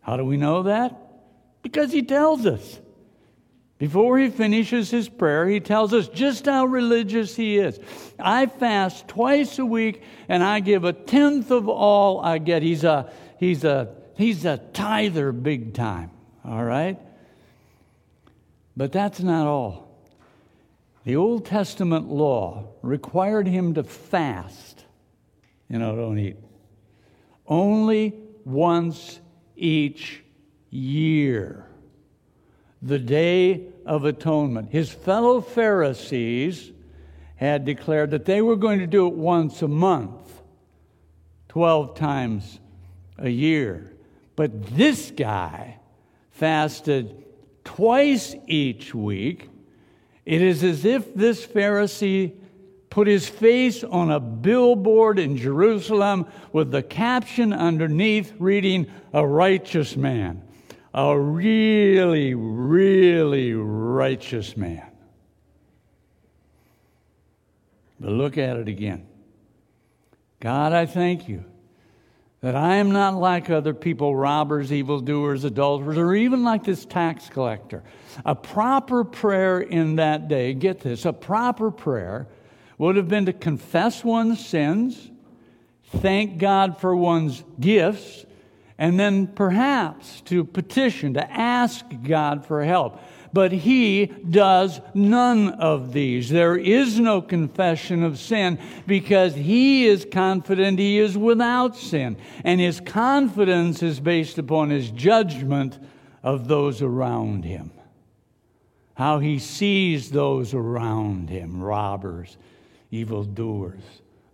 How 0.00 0.16
do 0.16 0.24
we 0.24 0.36
know 0.36 0.64
that? 0.64 0.96
Because 1.62 1.92
he 1.92 2.02
tells 2.02 2.46
us. 2.46 2.80
Before 3.78 4.18
he 4.18 4.30
finishes 4.30 4.90
his 4.90 5.06
prayer, 5.06 5.46
he 5.46 5.60
tells 5.60 5.92
us 5.92 6.08
just 6.08 6.46
how 6.46 6.64
religious 6.64 7.36
he 7.36 7.58
is. 7.58 7.78
I 8.18 8.46
fast 8.46 9.06
twice 9.06 9.58
a 9.58 9.66
week 9.66 10.02
and 10.30 10.42
I 10.42 10.60
give 10.60 10.84
a 10.84 10.94
tenth 10.94 11.50
of 11.50 11.68
all 11.68 12.20
I 12.20 12.38
get. 12.38 12.62
He's 12.62 12.84
a, 12.84 13.12
he's 13.38 13.64
a, 13.64 13.94
he's 14.16 14.46
a 14.46 14.56
tither 14.56 15.30
big 15.30 15.74
time 15.74 16.10
all 16.46 16.64
right? 16.64 16.98
But 18.76 18.92
that's 18.92 19.20
not 19.20 19.46
all. 19.46 19.88
The 21.04 21.16
Old 21.16 21.46
Testament 21.46 22.08
law 22.08 22.64
required 22.82 23.46
him 23.46 23.74
to 23.74 23.84
fast. 23.84 24.84
You 25.68 25.78
know, 25.78 25.96
don't 25.96 26.18
eat. 26.18 26.36
Only 27.46 28.14
once 28.44 29.20
each 29.56 30.22
year. 30.70 31.66
The 32.82 32.98
Day 32.98 33.66
of 33.84 34.04
Atonement. 34.04 34.70
His 34.70 34.90
fellow 34.90 35.40
Pharisees 35.40 36.72
had 37.36 37.64
declared 37.64 38.10
that 38.10 38.24
they 38.24 38.42
were 38.42 38.56
going 38.56 38.80
to 38.80 38.86
do 38.86 39.06
it 39.06 39.14
once 39.14 39.62
a 39.62 39.68
month, 39.68 40.42
12 41.48 41.94
times 41.94 42.60
a 43.18 43.28
year. 43.28 43.92
But 44.34 44.76
this 44.76 45.10
guy 45.10 45.78
fasted 46.36 47.24
twice 47.64 48.34
each 48.46 48.94
week, 48.94 49.48
it 50.24 50.42
is 50.42 50.62
as 50.62 50.84
if 50.84 51.14
this 51.14 51.46
Pharisee 51.46 52.32
put 52.90 53.06
his 53.06 53.28
face 53.28 53.82
on 53.84 54.10
a 54.10 54.20
billboard 54.20 55.18
in 55.18 55.36
Jerusalem 55.36 56.26
with 56.52 56.70
the 56.70 56.82
caption 56.82 57.52
underneath 57.52 58.32
reading, 58.38 58.86
A 59.12 59.26
righteous 59.26 59.96
man. 59.96 60.42
A 60.94 61.18
really, 61.18 62.34
really 62.34 63.52
righteous 63.52 64.56
man. 64.56 64.90
But 68.00 68.12
look 68.12 68.38
at 68.38 68.56
it 68.56 68.68
again. 68.68 69.06
God, 70.40 70.72
I 70.72 70.86
thank 70.86 71.28
you 71.28 71.44
that 72.40 72.54
I 72.54 72.76
am 72.76 72.92
not 72.92 73.14
like 73.14 73.48
other 73.48 73.74
people, 73.74 74.14
robbers, 74.14 74.72
evildoers, 74.72 75.44
adulterers, 75.44 75.96
or 75.96 76.14
even 76.14 76.44
like 76.44 76.64
this 76.64 76.84
tax 76.84 77.28
collector. 77.28 77.82
A 78.24 78.34
proper 78.34 79.04
prayer 79.04 79.60
in 79.60 79.96
that 79.96 80.28
day, 80.28 80.52
get 80.54 80.80
this, 80.80 81.04
a 81.04 81.12
proper 81.12 81.70
prayer 81.70 82.28
would 82.78 82.96
have 82.96 83.08
been 83.08 83.26
to 83.26 83.32
confess 83.32 84.04
one's 84.04 84.44
sins, 84.44 85.10
thank 85.84 86.38
God 86.38 86.78
for 86.78 86.94
one's 86.94 87.42
gifts, 87.58 88.26
and 88.78 89.00
then 89.00 89.26
perhaps 89.26 90.20
to 90.22 90.44
petition, 90.44 91.14
to 91.14 91.32
ask 91.32 91.84
God 92.02 92.44
for 92.44 92.62
help. 92.64 93.00
But 93.36 93.52
he 93.52 94.06
does 94.06 94.80
none 94.94 95.50
of 95.50 95.92
these. 95.92 96.30
There 96.30 96.56
is 96.56 96.98
no 96.98 97.20
confession 97.20 98.02
of 98.02 98.18
sin 98.18 98.58
because 98.86 99.34
he 99.34 99.86
is 99.86 100.06
confident 100.10 100.78
he 100.78 100.98
is 100.98 101.18
without 101.18 101.76
sin. 101.76 102.16
And 102.44 102.58
his 102.62 102.80
confidence 102.80 103.82
is 103.82 104.00
based 104.00 104.38
upon 104.38 104.70
his 104.70 104.88
judgment 104.88 105.78
of 106.22 106.48
those 106.48 106.80
around 106.80 107.44
him. 107.44 107.72
How 108.94 109.18
he 109.18 109.38
sees 109.38 110.10
those 110.10 110.54
around 110.54 111.28
him 111.28 111.62
robbers, 111.62 112.38
evildoers, 112.90 113.82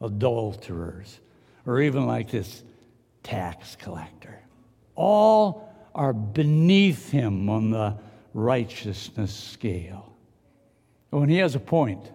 adulterers, 0.00 1.18
or 1.66 1.80
even 1.80 2.06
like 2.06 2.30
this 2.30 2.62
tax 3.24 3.74
collector. 3.74 4.38
All 4.94 5.68
are 5.92 6.12
beneath 6.12 7.10
him 7.10 7.50
on 7.50 7.72
the 7.72 7.96
righteousness 8.34 9.34
scale. 9.34 10.14
Oh, 11.12 11.20
and 11.20 11.30
he 11.30 11.38
has 11.38 11.54
a 11.54 11.60
point 11.60 12.10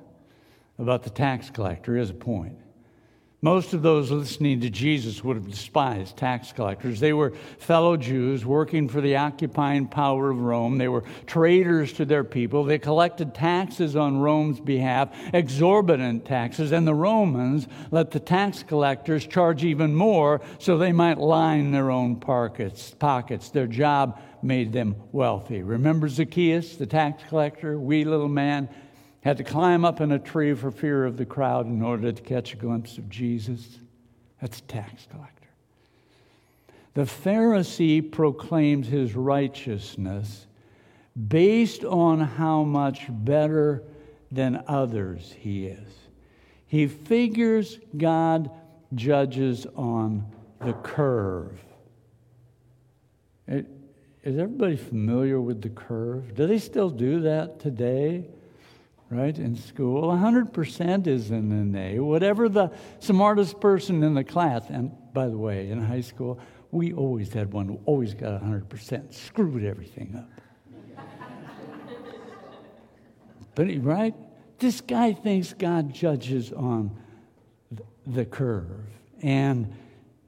about 0.79 1.03
the 1.03 1.09
tax 1.09 1.49
collector. 1.49 1.93
He 1.93 1.99
has 1.99 2.09
a 2.09 2.15
point. 2.15 2.57
Most 3.43 3.75
of 3.75 3.83
those 3.83 4.09
listening 4.09 4.61
to 4.61 4.69
Jesus 4.71 5.23
would 5.23 5.37
have 5.37 5.47
despised 5.47 6.17
tax 6.17 6.51
collectors. 6.51 6.99
They 6.99 7.13
were 7.13 7.33
fellow 7.59 7.95
Jews 7.95 8.43
working 8.43 8.89
for 8.89 8.99
the 8.99 9.17
occupying 9.17 9.87
power 9.87 10.31
of 10.31 10.41
Rome. 10.41 10.79
They 10.79 10.87
were 10.87 11.03
traitors 11.27 11.93
to 11.93 12.05
their 12.05 12.23
people. 12.23 12.63
They 12.63 12.79
collected 12.79 13.35
taxes 13.35 13.95
on 13.95 14.17
Rome's 14.17 14.59
behalf, 14.59 15.09
exorbitant 15.35 16.25
taxes, 16.25 16.71
and 16.71 16.87
the 16.87 16.95
Romans 16.95 17.67
let 17.91 18.09
the 18.09 18.19
tax 18.19 18.63
collectors 18.63 19.27
charge 19.27 19.63
even 19.63 19.93
more 19.93 20.41
so 20.57 20.75
they 20.75 20.91
might 20.91 21.19
line 21.19 21.69
their 21.69 21.91
own 21.91 22.15
pockets. 22.15 22.95
Their 23.51 23.67
job 23.67 24.19
made 24.43 24.73
them 24.73 24.95
wealthy. 25.11 25.61
Remember 25.61 26.07
Zacchaeus, 26.07 26.77
the 26.77 26.85
tax 26.85 27.23
collector, 27.29 27.77
wee 27.79 28.03
little 28.03 28.27
man? 28.27 28.69
had 29.27 29.35
to 29.35 29.43
climb 29.43 29.83
up 29.83 29.99
in 29.99 30.13
a 30.13 30.19
tree 30.19 30.53
for 30.53 30.71
fear 30.71 31.03
of 31.03 31.17
the 31.17 31.25
crowd 31.25 31.65
in 31.65 31.81
order 31.81 32.13
to 32.13 32.21
catch 32.21 32.53
a 32.53 32.55
glimpse 32.55 32.97
of 32.97 33.09
Jesus. 33.09 33.77
That's 34.39 34.59
a 34.59 34.63
tax 34.63 35.05
collector. 35.11 35.49
The 36.93 37.01
Pharisee 37.01 38.09
proclaims 38.09 38.87
his 38.87 39.15
righteousness 39.15 40.47
based 41.27 41.83
on 41.83 42.21
how 42.21 42.63
much 42.63 43.07
better 43.09 43.83
than 44.31 44.63
others 44.65 45.35
he 45.37 45.67
is. 45.67 45.89
He 46.65 46.87
figures 46.87 47.79
God 47.97 48.49
judges 48.93 49.67
on 49.75 50.25
the 50.61 50.71
curve. 50.71 51.59
It, 53.45 53.67
is 54.27 54.37
everybody 54.37 54.75
familiar 54.75 55.39
with 55.39 55.61
the 55.61 55.69
curve? 55.69 56.35
Do 56.35 56.47
they 56.47 56.59
still 56.59 56.89
do 56.89 57.21
that 57.21 57.61
today? 57.61 58.25
Right, 59.09 59.37
in 59.37 59.55
school? 59.55 60.01
100% 60.01 61.07
is 61.07 61.31
an 61.31 61.73
A. 61.77 61.99
Whatever 61.99 62.49
the 62.49 62.71
smartest 62.99 63.61
person 63.61 64.03
in 64.03 64.15
the 64.15 64.25
class, 64.25 64.65
and 64.67 64.91
by 65.13 65.29
the 65.29 65.37
way, 65.37 65.69
in 65.69 65.81
high 65.81 66.01
school, 66.01 66.41
we 66.71 66.91
always 66.91 67.31
had 67.31 67.53
one 67.53 67.69
who 67.69 67.79
always 67.85 68.13
got 68.13 68.41
100%, 68.43 69.13
screwed 69.13 69.63
everything 69.63 70.13
up. 70.17 71.05
but, 73.55 73.67
right? 73.81 74.13
This 74.59 74.81
guy 74.81 75.13
thinks 75.13 75.53
God 75.53 75.93
judges 75.93 76.51
on 76.51 76.93
the 78.05 78.25
curve. 78.25 78.87
And 79.21 79.73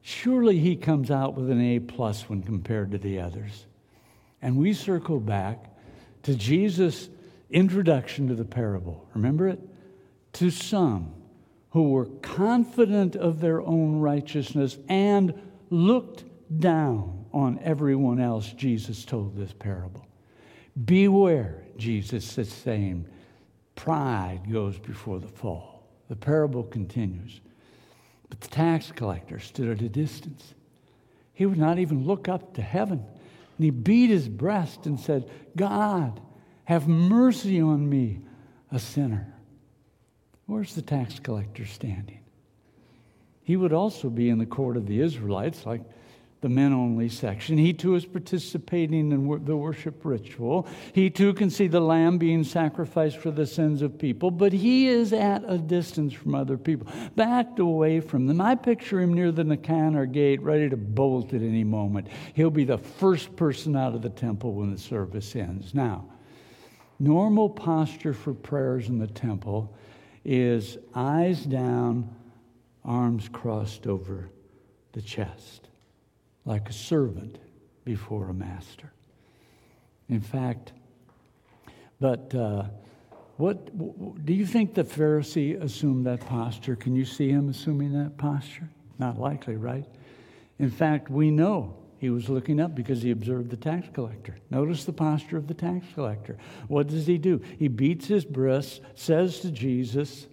surely 0.01 0.57
he 0.57 0.77
comes 0.77 1.12
out 1.12 1.35
with 1.35 1.49
an 1.49 1.59
A 1.59 1.79
plus 1.79 2.29
when 2.29 2.43
compared 2.43 2.91
to 2.91 2.97
the 2.97 3.19
others. 3.19 3.65
And 4.41 4.58
we 4.58 4.73
circle 4.73 5.19
back 5.19 5.65
to 6.23 6.36
Jesus' 6.36 7.10
introduction 7.49 8.28
to 8.28 8.36
the 8.36 8.45
parable. 8.45 9.08
Remember 9.13 9.47
it? 9.47 9.60
To 10.34 10.49
some 10.49 11.13
who 11.71 11.89
were 11.89 12.06
confident 12.21 13.15
of 13.15 13.39
their 13.41 13.62
own 13.62 13.99
righteousness 13.99 14.78
and 14.88 15.34
looked 15.69 16.23
down 16.60 17.25
on 17.32 17.60
everyone 17.63 18.19
else, 18.19 18.52
Jesus 18.54 19.06
told 19.06 19.36
this 19.36 19.54
parable. 19.54 20.06
Beware, 20.86 21.63
Jesus 21.78 22.38
is 22.38 22.52
saying, 22.52 23.06
pride 23.75 24.41
goes 24.52 24.80
before 24.80 25.19
the 25.19 25.28
fall. 25.28 25.88
The 26.08 26.15
parable 26.15 26.63
continues. 26.63 27.39
But 28.30 28.41
the 28.41 28.47
tax 28.47 28.91
collector 28.91 29.39
stood 29.39 29.69
at 29.69 29.82
a 29.82 29.89
distance. 29.89 30.54
He 31.34 31.45
would 31.45 31.58
not 31.58 31.80
even 31.80 32.06
look 32.06 32.28
up 32.28 32.54
to 32.56 32.62
heaven. 32.62 33.06
And 33.59 33.65
he 33.65 33.71
beat 33.71 34.09
his 34.09 34.29
breast 34.29 34.85
and 34.85 34.97
said, 34.97 35.29
God, 35.57 36.21
have 36.63 36.87
mercy 36.87 37.59
on 37.59 37.89
me, 37.89 38.21
a 38.71 38.79
sinner. 38.79 39.33
Where's 40.45 40.75
the 40.75 40.81
tax 40.81 41.19
collector 41.19 41.65
standing? 41.65 42.21
He 43.43 43.57
would 43.57 43.73
also 43.73 44.09
be 44.09 44.29
in 44.29 44.37
the 44.37 44.45
court 44.45 44.77
of 44.77 44.87
the 44.87 45.01
Israelites, 45.01 45.65
like 45.65 45.81
the 46.41 46.49
men 46.49 46.71
only 46.71 47.10
section. 47.10 47.58
He 47.58 47.73
too 47.73 47.95
is 47.95 48.06
participating 48.06 49.12
in 49.12 49.43
the 49.43 49.56
worship 49.58 50.06
ritual. 50.06 50.67
He 50.93 51.10
too 51.10 51.34
can 51.34 51.49
see 51.49 51.67
the 51.67 51.82
lamb 51.82 52.17
being 52.17 52.45
sacrificed 52.45 53.17
for 53.17 53.30
the 53.30 53.45
sins 53.45 53.82
of 53.82 53.97
people, 53.97 54.32
but 54.32 54.54
he 54.54 54.88
is 54.88 55.12
at 55.12 55.43
a 55.45 55.58
distance 55.58 56.13
from 56.13 56.36
other 56.36 56.58
people, 56.58 56.88
backed 57.15 57.60
away 57.60 57.99
from 57.99 58.25
them. 58.25 58.39
I 58.39 58.56
picture 58.56 59.02
him 59.02 59.13
near 59.13 59.34
the 59.34 59.43
Nicanor 59.43 60.06
gate, 60.06 60.41
ready 60.41 60.69
to 60.69 60.78
bolt 60.78 61.34
at 61.34 61.41
any 61.41 61.65
moment. 61.65 62.08
He'll 62.34 62.49
be 62.49 62.63
the 62.63 62.78
first 62.78 63.36
person 63.36 63.75
out 63.75 63.93
of 63.93 64.02
the 64.02 64.10
temple 64.10 64.54
when 64.54 64.71
the 64.71 64.80
service 64.80 65.36
ends. 65.36 65.73
Now, 65.73 66.06
normal 66.99 67.49
posture 67.49 68.13
for 68.13 68.34
prayers 68.34 68.88
in 68.88 68.97
the 68.97 69.08
temple 69.08 69.75
is 70.23 70.78
eyes 70.95 71.43
down, 71.43 72.15
arms 72.86 73.28
crossed 73.30 73.88
over 73.88 74.30
the 74.93 75.02
chest 75.02 75.68
like 76.49 76.67
a 76.67 76.73
servant 76.73 77.38
before 77.85 78.27
a 78.29 78.33
master. 78.33 78.91
In 80.09 80.19
fact, 80.19 80.73
but 82.01 82.33
uh, 82.33 82.63
what 83.38 84.25
do 84.25 84.33
you 84.33 84.47
think 84.47 84.73
the 84.73 84.83
Pharisee 84.83 85.62
assumed 85.62 86.07
that 86.07 86.21
posture? 86.21 86.75
Can 86.75 86.95
you 86.95 87.05
see 87.05 87.29
him 87.29 87.49
assuming 87.49 87.93
that 87.93 88.17
posture? 88.17 88.67
Not 88.97 89.19
likely, 89.19 89.57
right? 89.57 89.85
In 90.57 90.71
fact, 90.71 91.12
we 91.12 91.29
know 91.29 91.75
he 91.99 92.09
was 92.09 92.29
looking 92.29 92.59
up 92.59 92.73
because 92.73 93.03
he 93.03 93.12
observed 93.12 93.51
the 93.51 93.57
tax 93.57 93.88
collector. 93.93 94.35
Notice 94.49 94.85
the 94.85 94.91
posture 94.93 95.38
of 95.38 95.47
the 95.47 95.53
tax 95.53 95.85
collector. 95.93 96.35
What 96.67 96.88
does 96.88 97.05
he 97.05 97.19
do? 97.19 97.43
He 97.59 97.67
beats 97.67 98.07
his 98.07 98.25
breast, 98.25 98.81
says 98.95 99.41
to 99.41 99.51
Jesus, 99.51 100.25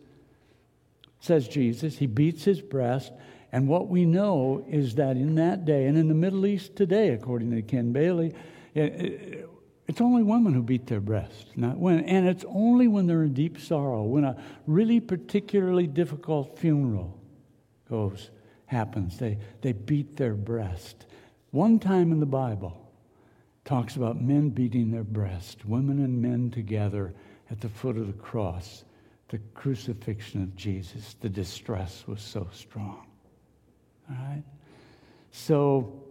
says 1.21 1.47
Jesus, 1.47 1.99
he 1.99 2.07
beats 2.07 2.45
his 2.45 2.63
breast, 2.63 3.13
and 3.57 3.69
what 3.69 3.89
we 3.89 4.05
know 4.05 4.63
is 4.69 4.97
that 4.97 5.17
in 5.17 5.37
that 5.37 5.65
day, 5.65 5.87
and 5.87 5.97
in 5.97 6.09
the 6.09 6.15
Middle 6.15 6.45
East 6.45 6.77
today, 6.77 7.09
according 7.09 7.53
to 7.53 7.63
Ken 7.63 7.91
Bailey, 7.91 8.35
it, 8.75 9.49
it's 9.87 10.03
only 10.03 10.23
women 10.23 10.53
who 10.53 10.63
beat 10.63 10.87
their 10.87 11.01
breasts, 11.01 11.47
not 11.57 11.79
when, 11.79 12.01
and 12.01 12.29
it's 12.29 12.45
only 12.49 12.87
when 12.87 13.07
they're 13.07 13.23
in 13.23 13.33
deep 13.33 13.59
sorrow, 13.59 14.03
when 14.03 14.25
a 14.25 14.37
really 14.67 15.01
particularly 15.01 15.87
difficult 15.87 16.59
funeral 16.59 17.19
goes 17.89 18.29
happens. 18.67 19.17
They 19.17 19.39
they 19.63 19.73
beat 19.73 20.19
their 20.19 20.35
breast. 20.35 21.07
One 21.51 21.79
time 21.79 22.13
in 22.13 22.21
the 22.21 22.27
Bible 22.27 22.93
talks 23.65 23.97
about 23.97 24.21
men 24.21 24.51
beating 24.51 24.91
their 24.91 25.03
breast, 25.03 25.65
women 25.65 26.05
and 26.05 26.21
men 26.21 26.51
together 26.51 27.15
at 27.51 27.63
the 27.63 27.71
foot 27.71 27.97
of 27.97 28.07
the 28.07 28.23
cross, 28.23 28.85
the 29.29 29.39
crucifixion 29.55 30.43
of 30.43 30.55
Jesus. 30.57 31.17
The 31.23 31.31
distress 31.31 32.05
was 32.07 32.21
so 32.21 32.49
strong. 32.53 33.07
All 34.11 34.17
right? 34.17 34.43
So 35.31 36.03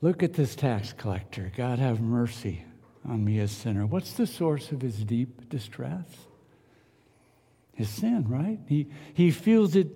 look 0.00 0.22
at 0.22 0.32
this 0.34 0.54
tax 0.56 0.92
collector. 0.92 1.52
God 1.56 1.78
have 1.78 2.00
mercy 2.00 2.64
on 3.04 3.24
me, 3.24 3.38
a 3.38 3.48
sinner. 3.48 3.86
What's 3.86 4.12
the 4.12 4.26
source 4.26 4.70
of 4.72 4.82
his 4.82 5.04
deep 5.04 5.48
distress? 5.48 6.06
His 7.74 7.88
sin, 7.88 8.26
right? 8.28 8.58
He, 8.66 8.88
he 9.14 9.30
feels 9.30 9.76
it 9.76 9.88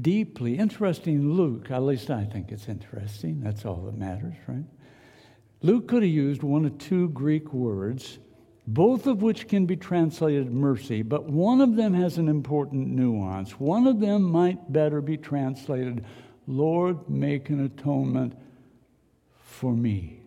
deeply. 0.00 0.58
Interesting, 0.58 1.32
Luke, 1.32 1.70
at 1.70 1.82
least 1.82 2.10
I 2.10 2.24
think 2.24 2.50
it's 2.50 2.68
interesting. 2.68 3.40
That's 3.40 3.64
all 3.64 3.82
that 3.86 3.96
matters, 3.96 4.34
right? 4.46 4.64
Luke 5.60 5.88
could 5.88 6.02
have 6.02 6.12
used 6.12 6.42
one 6.42 6.64
of 6.64 6.78
two 6.78 7.08
Greek 7.10 7.52
words 7.52 8.18
both 8.68 9.06
of 9.06 9.22
which 9.22 9.48
can 9.48 9.64
be 9.64 9.76
translated 9.76 10.52
mercy, 10.52 11.00
but 11.00 11.24
one 11.24 11.62
of 11.62 11.74
them 11.74 11.94
has 11.94 12.18
an 12.18 12.28
important 12.28 12.86
nuance. 12.86 13.52
One 13.52 13.86
of 13.86 13.98
them 13.98 14.22
might 14.22 14.70
better 14.70 15.00
be 15.00 15.16
translated, 15.16 16.04
Lord, 16.46 17.08
make 17.08 17.48
an 17.48 17.64
atonement 17.64 18.34
for 19.42 19.72
me, 19.72 20.20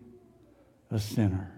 a 0.90 0.98
sinner. 0.98 1.52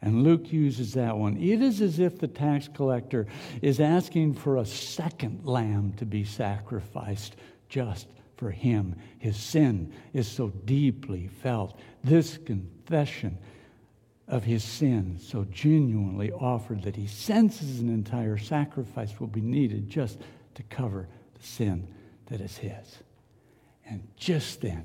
And 0.00 0.22
Luke 0.22 0.52
uses 0.52 0.94
that 0.94 1.16
one. 1.16 1.36
It 1.38 1.60
is 1.60 1.80
as 1.80 1.98
if 1.98 2.20
the 2.20 2.28
tax 2.28 2.68
collector 2.72 3.26
is 3.60 3.80
asking 3.80 4.34
for 4.34 4.58
a 4.58 4.64
second 4.64 5.44
lamb 5.44 5.92
to 5.96 6.06
be 6.06 6.22
sacrificed 6.22 7.34
just 7.68 8.06
for 8.36 8.52
him. 8.52 8.94
His 9.18 9.36
sin 9.36 9.92
is 10.12 10.28
so 10.28 10.50
deeply 10.64 11.26
felt. 11.26 11.80
This 12.04 12.38
confession 12.38 13.38
of 14.28 14.44
his 14.44 14.62
sin 14.62 15.18
so 15.18 15.44
genuinely 15.50 16.30
offered 16.32 16.82
that 16.82 16.96
he 16.96 17.06
senses 17.06 17.80
an 17.80 17.88
entire 17.88 18.36
sacrifice 18.36 19.18
will 19.18 19.26
be 19.26 19.40
needed 19.40 19.88
just 19.88 20.18
to 20.54 20.62
cover 20.64 21.08
the 21.34 21.42
sin 21.42 21.88
that 22.26 22.40
is 22.40 22.58
his. 22.58 22.98
And 23.86 24.06
just 24.16 24.60
then, 24.60 24.84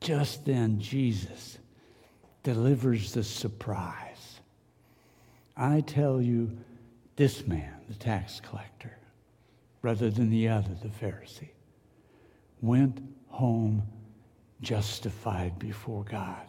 just 0.00 0.44
then, 0.44 0.80
Jesus 0.80 1.58
delivers 2.44 3.12
the 3.12 3.24
surprise. 3.24 4.40
I 5.56 5.80
tell 5.80 6.22
you, 6.22 6.56
this 7.16 7.46
man, 7.46 7.74
the 7.88 7.94
tax 7.94 8.40
collector, 8.40 8.96
rather 9.82 10.08
than 10.08 10.30
the 10.30 10.48
other, 10.48 10.70
the 10.80 10.88
Pharisee, 10.88 11.50
went 12.62 13.02
home 13.28 13.82
justified 14.62 15.58
before 15.58 16.04
God 16.04 16.46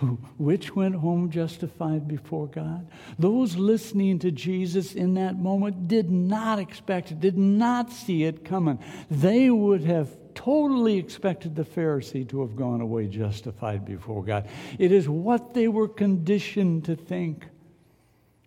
which 0.38 0.74
went 0.74 0.94
home 0.94 1.30
justified 1.30 2.06
before 2.06 2.46
God. 2.46 2.88
Those 3.18 3.56
listening 3.56 4.18
to 4.20 4.30
Jesus 4.30 4.94
in 4.94 5.14
that 5.14 5.38
moment 5.38 5.88
did 5.88 6.10
not 6.10 6.58
expect 6.58 7.10
it, 7.10 7.20
did 7.20 7.38
not 7.38 7.92
see 7.92 8.24
it 8.24 8.44
coming. 8.44 8.78
They 9.10 9.50
would 9.50 9.82
have 9.84 10.16
totally 10.34 10.98
expected 10.98 11.56
the 11.56 11.64
Pharisee 11.64 12.28
to 12.28 12.40
have 12.42 12.54
gone 12.54 12.80
away 12.80 13.08
justified 13.08 13.84
before 13.84 14.22
God. 14.22 14.48
It 14.78 14.92
is 14.92 15.08
what 15.08 15.54
they 15.54 15.66
were 15.66 15.88
conditioned 15.88 16.84
to 16.84 16.94
think. 16.94 17.46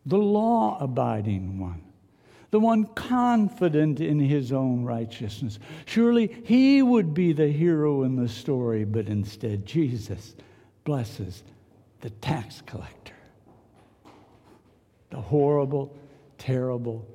The 0.06 0.18
law 0.18 0.78
abiding 0.80 1.60
one, 1.60 1.84
the 2.50 2.60
one 2.60 2.86
confident 2.86 4.00
in 4.00 4.20
his 4.20 4.52
own 4.52 4.84
righteousness. 4.84 5.60
Surely 5.86 6.36
he 6.44 6.82
would 6.82 7.14
be 7.14 7.34
the 7.34 7.50
hero 7.50 8.04
in 8.04 8.16
the 8.16 8.30
story, 8.30 8.84
but 8.84 9.08
instead, 9.08 9.66
Jesus 9.66 10.34
blesses 10.84 11.44
the 12.02 12.10
tax 12.10 12.62
collector. 12.66 13.14
The 15.10 15.22
horrible, 15.22 15.96
terrible, 16.38 17.08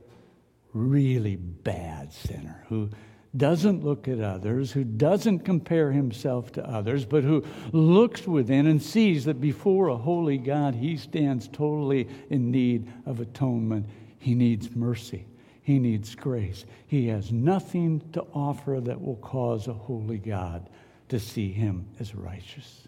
really 0.73 1.37
bad 1.37 2.13
sinner 2.13 2.65
who 2.69 2.91
doesn't 3.37 3.85
look 3.85 4.09
at 4.09 4.21
others, 4.21 4.73
who 4.73 4.85
doesn't 4.85 5.41
compare 5.41 5.93
himself 5.93 6.53
to 6.53 6.67
others, 6.69 7.05
but 7.05 7.25
who 7.25 7.45
looks 7.73 8.27
within 8.27 8.67
and 8.67 8.83
sees 8.83 9.25
that 9.25 9.41
before 9.41 9.89
a 9.89 9.97
holy 9.97 10.39
God, 10.39 10.75
he 10.75 10.97
stands 10.97 11.49
totally 11.49 12.09
in 12.31 12.51
need 12.51 12.91
of 13.05 13.21
atonement. 13.21 13.87
He 14.19 14.35
needs 14.35 14.75
mercy. 14.75 15.27
He 15.63 15.79
needs 15.79 16.15
grace. 16.15 16.65
He 16.87 17.09
has 17.09 17.33
nothing 17.33 18.03
to 18.13 18.23
offer 18.33 18.81
that 18.81 19.01
will 19.01 19.17
cause 19.17 19.67
a 19.69 19.75
holy 19.75 20.19
God 20.19 20.69
to 21.09 21.19
see 21.19 21.53
him 21.53 21.87
as 21.99 22.15
righteous. 22.15 22.87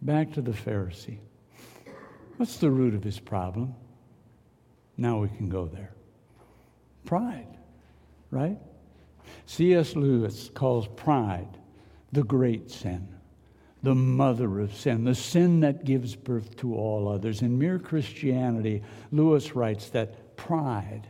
Back 0.00 0.32
to 0.34 0.42
the 0.42 0.52
Pharisee. 0.52 1.18
What's 2.36 2.58
the 2.58 2.70
root 2.70 2.94
of 2.94 3.02
his 3.02 3.18
problem? 3.18 3.74
Now 4.96 5.20
we 5.20 5.28
can 5.28 5.48
go 5.48 5.66
there. 5.66 5.92
Pride, 7.04 7.56
right? 8.30 8.58
C.S. 9.46 9.96
Lewis 9.96 10.50
calls 10.54 10.88
pride 10.88 11.48
the 12.12 12.22
great 12.22 12.70
sin, 12.70 13.08
the 13.82 13.94
mother 13.94 14.60
of 14.60 14.74
sin, 14.74 15.04
the 15.04 15.14
sin 15.14 15.60
that 15.60 15.84
gives 15.84 16.14
birth 16.14 16.56
to 16.56 16.74
all 16.74 17.08
others. 17.08 17.42
In 17.42 17.58
Mere 17.58 17.78
Christianity, 17.78 18.82
Lewis 19.10 19.54
writes 19.54 19.90
that 19.90 20.36
pride, 20.36 21.08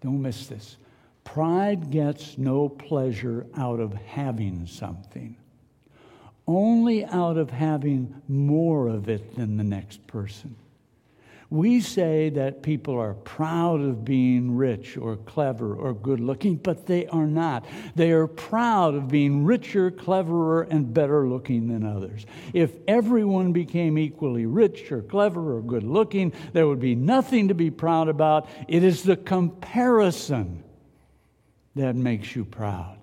don't 0.00 0.22
miss 0.22 0.46
this, 0.46 0.76
pride 1.24 1.90
gets 1.90 2.38
no 2.38 2.68
pleasure 2.68 3.46
out 3.56 3.80
of 3.80 3.92
having 3.92 4.66
something, 4.66 5.36
only 6.46 7.04
out 7.04 7.36
of 7.36 7.50
having 7.50 8.14
more 8.28 8.88
of 8.88 9.08
it 9.08 9.34
than 9.36 9.56
the 9.56 9.64
next 9.64 10.06
person. 10.06 10.56
We 11.50 11.82
say 11.82 12.30
that 12.30 12.62
people 12.62 12.98
are 12.98 13.14
proud 13.14 13.80
of 13.80 14.04
being 14.04 14.56
rich 14.56 14.96
or 14.96 15.16
clever 15.16 15.74
or 15.74 15.94
good 15.94 16.18
looking, 16.18 16.56
but 16.56 16.86
they 16.86 17.06
are 17.06 17.26
not. 17.26 17.64
They 17.94 18.10
are 18.10 18.26
proud 18.26 18.94
of 18.94 19.08
being 19.08 19.44
richer, 19.44 19.90
cleverer, 19.90 20.62
and 20.62 20.92
better 20.92 21.28
looking 21.28 21.68
than 21.68 21.84
others. 21.84 22.26
If 22.52 22.72
everyone 22.88 23.52
became 23.52 23.98
equally 23.98 24.46
rich 24.46 24.90
or 24.90 25.02
clever 25.02 25.56
or 25.56 25.62
good 25.62 25.84
looking, 25.84 26.32
there 26.52 26.66
would 26.66 26.80
be 26.80 26.96
nothing 26.96 27.48
to 27.48 27.54
be 27.54 27.70
proud 27.70 28.08
about. 28.08 28.48
It 28.66 28.82
is 28.82 29.02
the 29.02 29.16
comparison 29.16 30.64
that 31.76 31.94
makes 31.94 32.34
you 32.34 32.44
proud. 32.44 32.98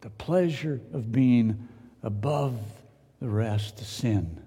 The 0.00 0.10
pleasure 0.10 0.80
of 0.92 1.12
being 1.12 1.68
above 2.02 2.58
the 3.20 3.28
rest, 3.28 3.78
the 3.78 3.84
sin 3.84 4.42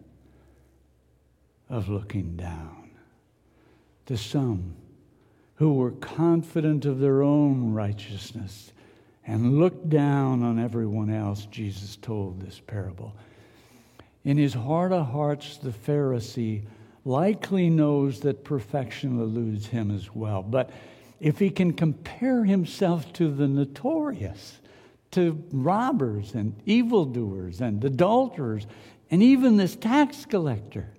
of 1.70 1.90
looking 1.90 2.36
down 2.36 2.90
to 4.06 4.18
some 4.18 4.76
who 5.56 5.74
were 5.74 5.92
confident 5.92 6.86
of 6.86 7.00
their 7.00 7.22
own 7.22 7.74
righteousness 7.74 8.72
and 9.28 9.60
looked 9.60 9.90
down 9.90 10.42
on 10.42 10.58
everyone 10.58 11.10
else, 11.10 11.46
Jesus 11.46 11.96
told 11.98 12.42
this 12.42 12.60
parable. 12.66 13.14
In 14.24 14.38
his 14.38 14.54
heart 14.54 14.92
of 14.92 15.08
hearts, 15.08 15.58
the 15.58 15.70
Pharisee 15.70 16.64
likely 17.06 17.70
knows 17.70 18.22
that 18.22 18.44
perfection 18.44 19.20
eludes 19.20 19.68
him 19.68 19.92
as 19.92 20.14
well. 20.14 20.42
But 20.42 20.72
if 21.20 21.40
he 21.40 21.50
can 21.50 21.74
compare 21.74 22.46
himself 22.46 23.12
to 23.14 23.30
the 23.30 23.48
notorious, 23.48 24.59
to 25.12 25.43
robbers 25.52 26.36
and 26.36 26.56
evildoers 26.65 27.62
and 27.62 27.84
adulterers, 27.84 28.67
and 29.10 29.24
even 29.24 29.58
this 29.58 29.76
tax 29.76 30.26
collector, 30.26 30.93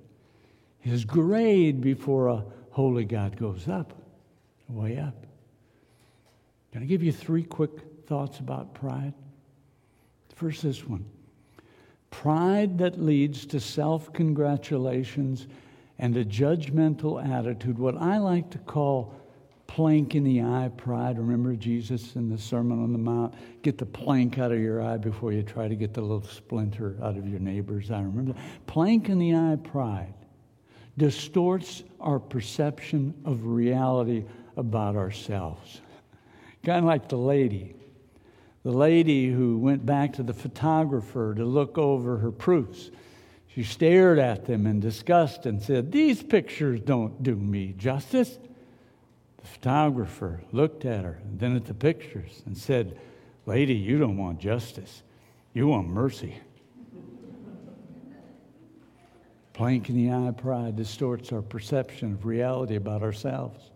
his 0.81 1.05
grade 1.05 1.81
before 1.81 2.29
a 2.29 2.45
holy 2.71 3.05
God 3.05 3.37
goes 3.37 3.69
up, 3.69 3.93
way 4.69 4.99
up. 4.99 5.27
Can 6.73 6.83
I 6.83 6.87
give 6.87 7.03
you 7.03 7.13
three 7.13 7.43
quick 7.43 7.71
thoughts 8.07 8.39
about 8.39 8.75
pride? 8.75 9.15
First, 10.35 10.63
this 10.63 10.87
one 10.87 11.05
pride 12.11 12.79
that 12.79 13.01
leads 13.01 13.47
to 13.47 13.61
self 13.61 14.13
congratulations 14.13 15.47
and 15.99 16.17
a 16.17 16.25
judgmental 16.25 17.25
attitude, 17.25 17.79
what 17.79 17.97
I 17.97 18.19
like 18.19 18.51
to 18.51 18.59
call 18.59 19.15
plank 19.71 20.17
in 20.17 20.25
the 20.25 20.43
eye 20.43 20.69
pride. 20.77 21.17
Remember 21.17 21.55
Jesus 21.55 22.17
in 22.17 22.29
the 22.29 22.37
Sermon 22.37 22.83
on 22.83 22.93
the 22.93 22.99
Mount? 22.99 23.35
Get 23.63 23.79
the 23.79 23.87
plank 23.87 24.37
out 24.37 24.51
of 24.51 24.59
your 24.59 24.83
eye 24.83 24.97
before 24.97 25.33
you 25.33 25.45
try 25.45 25.69
to 25.69 25.77
get 25.77 25.95
the 25.95 26.01
little 26.01 26.25
splinter 26.25 26.97
out 27.01 27.17
of 27.17 27.29
your 27.29 27.39
neighbor's 27.39 27.89
eye. 27.89 28.01
Remember? 28.01 28.35
Plank 28.67 29.09
in 29.09 29.21
the 29.21 29.37
eye 29.37 29.57
pride 29.63 30.13
distorts 30.99 31.85
our 32.01 32.19
perception 32.19 33.15
of 33.25 33.47
reality 33.47 34.25
about 34.57 34.97
ourselves. 34.97 35.81
Kind 36.65 36.81
of 36.81 36.87
like 36.87 37.09
the 37.09 37.17
lady. 37.17 37.77
The 38.65 38.73
lady 38.73 39.31
who 39.31 39.57
went 39.59 39.87
back 39.87 40.15
to 40.15 40.25
the 40.25 40.35
photographer 40.35 41.33
to 41.33 41.45
look 41.45 41.79
over 41.79 42.19
her 42.19 42.33
proofs. 42.33 42.91
She 43.47 43.63
stared 43.63 44.19
at 44.19 44.47
them 44.47 44.67
in 44.67 44.81
disgust 44.81 45.47
and 45.47 45.63
said, 45.63 45.93
These 45.93 46.25
pictures 46.25 46.81
don't 46.81 47.23
do 47.23 47.37
me 47.37 47.73
justice. 47.79 48.37
The 49.41 49.47
photographer 49.47 50.41
looked 50.53 50.85
at 50.85 51.05
her 51.05 51.19
and 51.23 51.39
then 51.39 51.57
at 51.57 51.65
the 51.65 51.75
pictures 51.75 52.43
and 52.47 52.57
said, 52.57 52.99
Lady, 53.47 53.75
you 53.75 53.99
don't 53.99 54.17
want 54.17 54.39
justice, 54.39 55.03
you 55.55 55.67
want 55.67 55.89
mercy. 55.89 56.37
Plank 59.53 59.91
in 59.91 59.97
the 59.97 60.13
eye 60.13 60.31
pride 60.31 60.77
distorts 60.77 61.33
our 61.33 61.43
perception 61.43 62.13
of 62.13 62.25
reality 62.25 62.77
about 62.77 63.03
ourselves. 63.03 63.71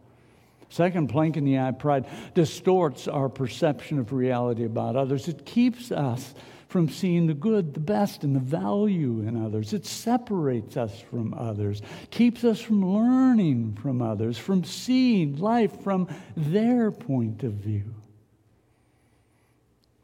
Second, 0.70 1.08
plank 1.08 1.36
in 1.36 1.44
the 1.44 1.58
eye 1.58 1.72
pride 1.72 2.06
distorts 2.34 3.06
our 3.06 3.28
perception 3.28 3.98
of 3.98 4.12
reality 4.12 4.64
about 4.64 4.96
others. 4.96 5.28
It 5.28 5.44
keeps 5.44 5.92
us 5.92 6.34
from 6.74 6.88
seeing 6.88 7.28
the 7.28 7.34
good, 7.34 7.72
the 7.72 7.78
best, 7.78 8.24
and 8.24 8.34
the 8.34 8.40
value 8.40 9.20
in 9.20 9.40
others. 9.40 9.72
It 9.72 9.86
separates 9.86 10.76
us 10.76 11.00
from 11.08 11.32
others, 11.32 11.80
keeps 12.10 12.42
us 12.42 12.60
from 12.60 12.84
learning 12.84 13.78
from 13.80 14.02
others, 14.02 14.36
from 14.36 14.64
seeing 14.64 15.36
life 15.36 15.82
from 15.82 16.08
their 16.36 16.90
point 16.90 17.44
of 17.44 17.52
view. 17.52 17.94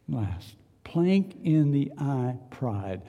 Last, 0.08 0.54
plank 0.84 1.38
in 1.42 1.72
the 1.72 1.90
eye 1.98 2.36
pride 2.50 3.02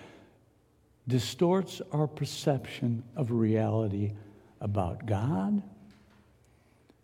distorts 1.08 1.84
our 1.92 2.08
perception 2.08 3.04
of 3.16 3.30
reality 3.30 4.14
about 4.60 5.06
God 5.06 5.62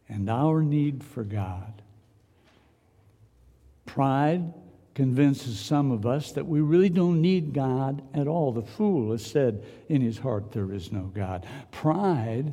and 0.10 0.28
our 0.28 0.64
need 0.64 1.04
for 1.04 1.24
God. 1.24 1.84
Pride 3.86 4.56
convinces 4.98 5.60
some 5.60 5.92
of 5.92 6.08
us 6.08 6.32
that 6.32 6.48
we 6.48 6.60
really 6.60 6.90
don't 6.90 7.22
need 7.22 7.54
God 7.54 8.02
at 8.16 8.28
all. 8.28 8.52
The 8.52 8.64
fool 8.64 9.12
has 9.12 9.24
said 9.24 9.64
in 9.90 10.02
his 10.02 10.18
heart, 10.18 10.52
There 10.52 10.74
is 10.74 10.92
no 10.92 11.04
God. 11.04 11.46
Pride 11.70 12.52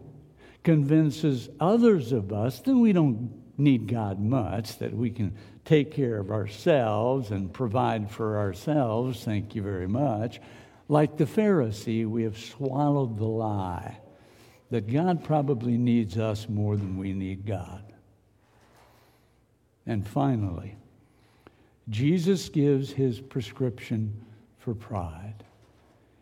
convinces 0.62 1.48
others 1.58 2.12
of 2.12 2.34
us 2.34 2.60
that 2.60 2.76
we 2.76 2.92
don't 2.92 3.32
need 3.56 3.88
God 3.88 4.20
much, 4.20 4.76
that 4.76 4.92
we 4.92 5.08
can 5.08 5.34
take 5.64 5.90
care 5.90 6.18
of 6.18 6.30
ourselves 6.30 7.30
and 7.30 7.50
provide 7.50 8.10
for 8.10 8.36
ourselves. 8.36 9.24
Thank 9.24 9.54
you 9.54 9.62
very 9.62 9.88
much. 9.88 10.38
Like 10.86 11.16
the 11.16 11.24
Pharisee, 11.24 12.06
we 12.06 12.24
have 12.24 12.36
swallowed 12.36 13.16
the 13.16 13.24
lie 13.24 14.00
that 14.68 14.92
God 14.92 15.24
probably 15.24 15.78
needs 15.78 16.18
us 16.18 16.46
more 16.46 16.76
than 16.76 16.98
we 16.98 17.14
need 17.14 17.46
God. 17.46 17.90
And 19.86 20.06
finally, 20.06 20.76
Jesus 21.88 22.48
gives 22.48 22.90
his 22.90 23.20
prescription 23.20 24.24
for 24.58 24.74
pride, 24.74 25.44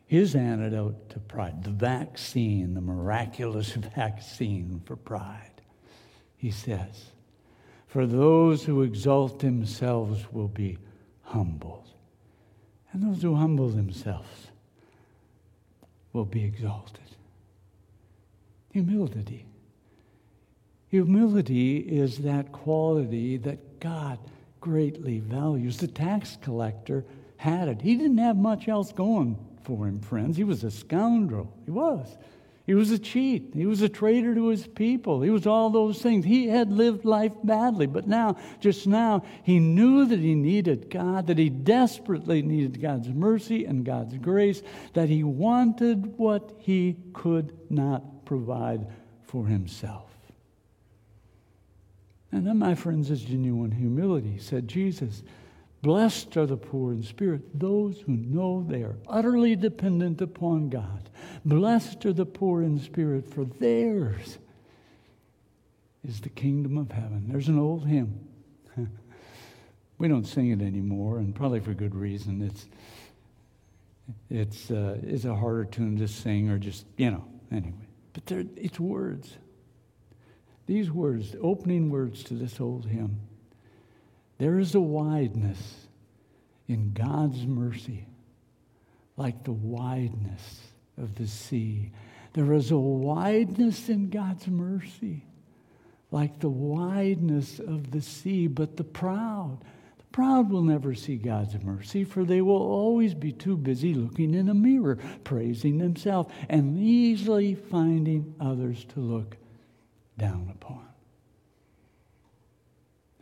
his 0.07 0.35
antidote 0.35 1.09
to 1.11 1.20
pride, 1.20 1.62
the 1.62 1.70
vaccine, 1.70 2.75
the 2.75 2.81
miraculous 2.81 3.72
vaccine 3.94 4.83
for 4.85 4.96
pride. 4.96 5.62
He 6.37 6.51
says, 6.51 7.12
For 7.87 8.07
those 8.07 8.64
who 8.64 8.83
exalt 8.83 9.38
themselves 9.38 10.33
will 10.33 10.48
be 10.48 10.79
humbled, 11.22 11.88
and 12.92 13.03
those 13.03 13.22
who 13.22 13.37
humble 13.37 13.68
themselves 13.68 14.48
will 16.12 16.25
be 16.25 16.44
exalted. 16.44 16.98
Humility. 18.72 19.46
Humility 20.88 21.79
is 21.79 22.18
that 22.18 22.53
quality 22.53 23.37
that 23.38 23.81
God 23.81 24.18
greatly 24.62 25.18
values. 25.18 25.77
The 25.77 25.88
tax 25.88 26.38
collector 26.40 27.05
had 27.37 27.68
it. 27.68 27.83
He 27.83 27.96
didn't 27.96 28.18
have 28.18 28.37
much 28.37 28.68
else 28.68 28.92
going 28.92 29.37
for 29.64 29.87
him, 29.87 30.01
friends. 30.01 30.38
He 30.38 30.44
was 30.44 30.64
a 30.64 30.70
scoundrel. 30.70 31.53
He 31.66 31.70
was. 31.70 32.16
He 32.64 32.75
was 32.75 32.92
a 32.92 32.98
cheat. 32.98 33.51
He 33.55 33.66
was 33.66 33.83
a 33.83 33.88
traitor 33.88 34.37
to 34.37 34.46
his 34.46 34.68
people. 34.68 35.20
He 35.20 35.31
was 35.31 35.48
all 35.48 35.70
those 35.70 36.01
things. 36.01 36.25
He 36.25 36.46
had 36.46 36.70
lived 36.70 37.05
life 37.05 37.35
badly, 37.42 37.87
but 37.87 38.07
now, 38.07 38.37
just 38.61 38.87
now, 38.87 39.25
he 39.42 39.59
knew 39.59 40.07
that 40.07 40.20
he 40.20 40.37
needed 40.37 40.88
God, 40.88 41.27
that 41.27 41.38
he 41.38 41.51
desperately 41.51 42.40
needed 42.40 42.81
God's 42.81 43.09
mercy 43.09 43.64
and 43.64 43.85
God's 43.85 44.16
grace, 44.16 44.62
that 44.92 45.09
he 45.09 45.25
wanted 45.25 46.16
what 46.16 46.53
he 46.59 46.96
could 47.12 47.53
not 47.68 48.25
provide 48.25 48.87
for 49.25 49.44
himself. 49.46 50.12
And 52.33 52.47
that, 52.47 52.55
my 52.55 52.75
friends, 52.75 53.11
is 53.11 53.23
genuine 53.23 53.71
humility, 53.71 54.38
said 54.38 54.66
Jesus. 54.66 55.23
Blessed 55.83 56.37
are 56.37 56.47
the 56.47 56.57
poor 56.57 56.92
in 56.92 57.03
spirit, 57.03 57.59
those 57.59 58.01
who 58.01 58.12
know 58.12 58.64
they 58.66 58.83
are 58.83 58.97
utterly 59.07 59.55
dependent 59.57 60.21
upon 60.21 60.71
God. 60.71 61.11
Blessed 61.45 62.07
are 62.07 62.12
the 62.12 62.25
poor 62.25 62.62
in 62.62 62.79
spirit, 62.79 63.29
for 63.29 63.45
theirs 63.45 64.38
is 66.05 66.21
the 66.21 66.29
kingdom 66.29 66.79
of 66.79 66.90
heaven. 66.90 67.27
There's 67.29 67.49
an 67.49 67.59
old 67.59 67.87
hymn. 67.87 68.27
we 69.99 70.09
don't 70.09 70.27
sing 70.27 70.51
it 70.51 70.62
anymore, 70.62 71.18
and 71.18 71.35
probably 71.35 71.61
for 71.61 71.75
good 71.75 71.95
reason. 71.95 72.42
It's 72.42 72.66
It's, 74.31 74.71
uh, 74.71 74.99
it's 75.03 75.25
a 75.25 75.35
harder 75.35 75.64
tune 75.64 75.99
to 75.99 76.09
sing 76.09 76.49
or 76.49 76.59
just, 76.59 76.87
you 76.97 77.11
know, 77.11 77.25
anyway. 77.51 77.87
But 78.12 78.23
it's 78.57 78.81
words. 78.81 79.37
These 80.66 80.90
words, 80.90 81.33
the 81.33 81.40
opening 81.40 81.90
words 81.90 82.22
to 82.25 82.35
this 82.35 82.61
old 82.61 82.87
hymn. 82.87 83.20
There 84.38 84.59
is 84.59 84.75
a 84.75 84.81
wideness 84.81 85.88
in 86.68 86.92
God's 86.92 87.46
mercy, 87.46 88.07
like 89.16 89.44
the 89.44 89.53
wideness 89.53 90.61
of 90.96 91.16
the 91.16 91.27
sea. 91.27 91.92
There 92.33 92.53
is 92.53 92.70
a 92.70 92.79
wideness 92.79 93.88
in 93.88 94.11
God's 94.11 94.48
mercy, 94.48 95.25
like 96.11 96.40
the 96.40 96.48
wideness 96.48 97.59
of 97.59 97.90
the 97.90 98.01
sea, 98.01 98.46
but 98.46 98.77
the 98.77 98.85
proud 98.85 99.59
the 99.98 100.05
Proud 100.12 100.51
will 100.51 100.62
never 100.62 100.94
see 100.94 101.16
God's 101.16 101.62
mercy, 101.62 102.05
for 102.05 102.25
they 102.25 102.42
will 102.42 102.55
always 102.55 103.14
be 103.14 103.33
too 103.33 103.57
busy 103.57 103.94
looking 103.94 104.35
in 104.35 104.48
a 104.48 104.55
mirror, 104.55 104.98
praising 105.25 105.79
themselves, 105.79 106.33
and 106.48 106.79
easily 106.79 107.55
finding 107.55 108.35
others 108.38 108.85
to 108.90 109.01
look 109.01 109.37
down 110.18 110.53
upon. 110.55 110.87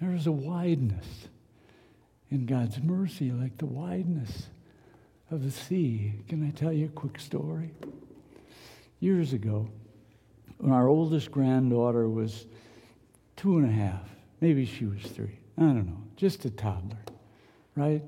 There 0.01 0.15
is 0.15 0.27
a 0.27 0.33
wideness 0.33 1.29
in 2.31 2.47
God's 2.47 2.81
mercy, 2.83 3.33
like 3.33 3.59
the 3.59 3.67
wideness 3.67 4.49
of 5.31 5.45
the 5.45 5.51
sea. 5.51 6.15
Can 6.29 6.47
I 6.47 6.51
tell 6.51 6.73
you 6.73 6.87
a 6.87 6.91
quick 6.91 7.21
story? 7.21 7.71
Years 9.01 9.33
ago, 9.33 9.69
when 10.59 10.73
our 10.73 10.89
oldest 10.89 11.31
granddaughter 11.31 12.09
was 12.09 12.47
two 13.37 13.59
and 13.59 13.69
a 13.69 13.73
half, 13.73 14.09
maybe 14.41 14.65
she 14.65 14.87
was 14.87 15.03
three, 15.03 15.39
I 15.59 15.63
don't 15.63 15.87
know, 15.87 16.03
just 16.17 16.45
a 16.45 16.51
toddler, 16.51 16.99
right? 17.77 18.03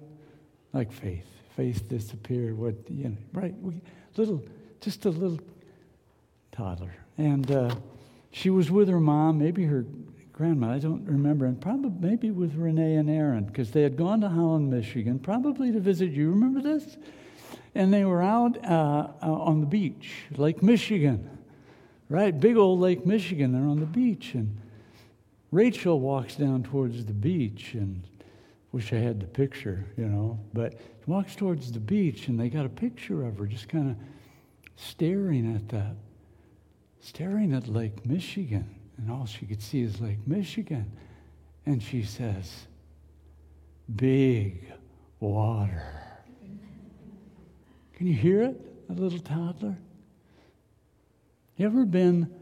Like 0.73 0.93
faith. 0.93 1.27
Faith 1.57 1.87
disappeared. 1.89 2.57
What 2.57 2.75
you 2.89 3.11
know, 3.11 3.17
right? 3.35 3.55
We, 3.61 3.81
little, 4.17 4.43
just 4.81 5.05
a 5.05 5.11
little 5.11 5.39
toddler, 6.51 6.95
and 7.19 7.51
uh, 7.51 7.75
she 8.33 8.51
was 8.51 8.71
with 8.71 8.89
her 8.89 8.99
mom, 8.99 9.39
maybe 9.39 9.65
her 9.65 9.87
grandma. 10.33 10.73
I 10.73 10.79
don't 10.81 11.05
remember, 11.07 11.47
and 11.47 11.61
probably 11.61 12.11
maybe 12.11 12.31
with 12.31 12.55
Renee 12.55 12.97
and 12.97 13.09
Aaron, 13.09 13.45
because 13.45 13.71
they 13.71 13.83
had 13.83 13.97
gone 13.97 14.21
to 14.23 14.29
Holland, 14.29 14.71
Michigan, 14.71 15.21
probably 15.21 15.71
to 15.71 15.79
visit 15.79 16.11
you. 16.11 16.31
Remember 16.31 16.61
this? 16.61 16.97
And 17.75 17.93
they 17.93 18.05
were 18.05 18.23
out 18.23 18.59
uh, 18.65 19.09
uh 19.23 19.33
on 19.33 19.61
the 19.61 19.67
beach, 19.67 20.25
Lake 20.37 20.63
Michigan, 20.63 21.39
right? 22.09 22.39
Big 22.39 22.57
old 22.57 22.81
Lake 22.81 23.07
Michigan. 23.07 23.53
They're 23.53 23.63
on 23.63 23.79
the 23.79 23.87
beach, 23.87 24.35
and 24.35 24.59
Rachel 25.53 26.01
walks 26.01 26.35
down 26.35 26.63
towards 26.63 27.05
the 27.05 27.13
beach 27.13 27.75
and 27.75 28.03
wish 28.73 28.93
I 28.93 28.97
had 28.97 29.21
the 29.21 29.27
picture, 29.27 29.85
you 29.99 30.07
know, 30.07 30.41
but 30.55 30.81
walks 31.07 31.37
towards 31.37 31.71
the 31.71 31.81
beach 31.81 32.29
and 32.29 32.41
they 32.41 32.49
got 32.49 32.65
a 32.65 32.71
picture 32.71 33.27
of 33.27 33.39
her 33.39 33.47
just 33.47 33.69
kind 33.69 33.91
of 33.91 33.97
staring 34.77 35.55
at 35.55 35.69
that, 35.69 35.95
staring 37.03 37.53
at 37.53 37.69
Lake 37.69 38.07
Michigan. 38.07 38.75
And 38.97 39.11
all 39.11 39.27
she 39.27 39.45
could 39.45 39.61
see 39.61 39.83
is 39.83 40.01
Lake 40.01 40.27
Michigan. 40.27 40.91
And 41.67 41.83
she 41.83 42.03
says, 42.03 42.67
Big 43.95 44.73
water. 45.21 45.83
Can 47.95 48.07
you 48.07 48.15
hear 48.15 48.43
it, 48.43 48.61
a 48.89 48.93
little 48.93 49.19
toddler? 49.19 49.77
You 51.57 51.67
ever 51.67 51.85
been 51.85 52.33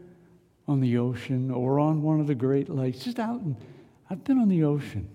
on 0.67 0.79
the 0.79 0.97
ocean 0.97 1.51
or 1.51 1.79
on 1.79 2.01
one 2.01 2.19
of 2.19 2.27
the 2.27 2.35
Great 2.35 2.69
Lakes, 2.69 2.99
just 2.99 3.19
out 3.19 3.41
and 3.41 3.55
I've 4.09 4.23
been 4.23 4.37
on 4.37 4.49
the 4.49 4.63
ocean. 4.63 5.09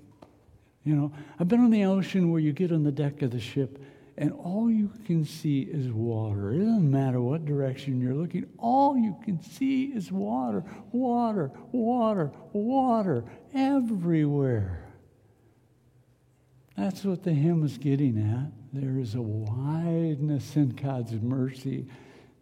You 0.85 0.95
know, 0.95 1.13
I've 1.39 1.49
been 1.49 1.61
on 1.61 1.71
the 1.71 1.85
ocean 1.85 2.31
where 2.31 2.41
you 2.41 2.53
get 2.53 2.73
on 2.73 2.85
the 2.85 2.93
deck 2.93 3.23
of 3.23 3.31
the 3.31 3.41
ship 3.41 3.79
and 4.19 4.33
all 4.33 4.71
you 4.71 4.91
can 5.05 5.25
see 5.25 5.63
is 5.63 5.93
water. 5.93 6.53
It 6.53 6.59
doesn't 6.59 6.91
matter 6.91 7.21
what 7.21 7.45
direction 7.45 8.01
you're 8.01 8.15
looking, 8.15 8.47
all 8.59 8.97
you 8.97 9.17
can 9.25 9.43
see 9.43 9.87
is 9.87 10.11
water, 10.11 10.65
water, 10.93 11.51
water, 11.73 12.33
water 12.53 13.25
everywhere. 13.55 14.83
That's 16.77 17.05
what 17.05 17.23
the 17.23 17.33
hymn 17.33 17.65
is 17.65 17.79
getting 17.79 18.19
at. 18.19 18.53
There 18.79 18.99
is 18.99 19.15
a 19.15 19.23
wideness 19.23 20.57
in 20.57 20.71
God's 20.71 21.13
mercy 21.13 21.87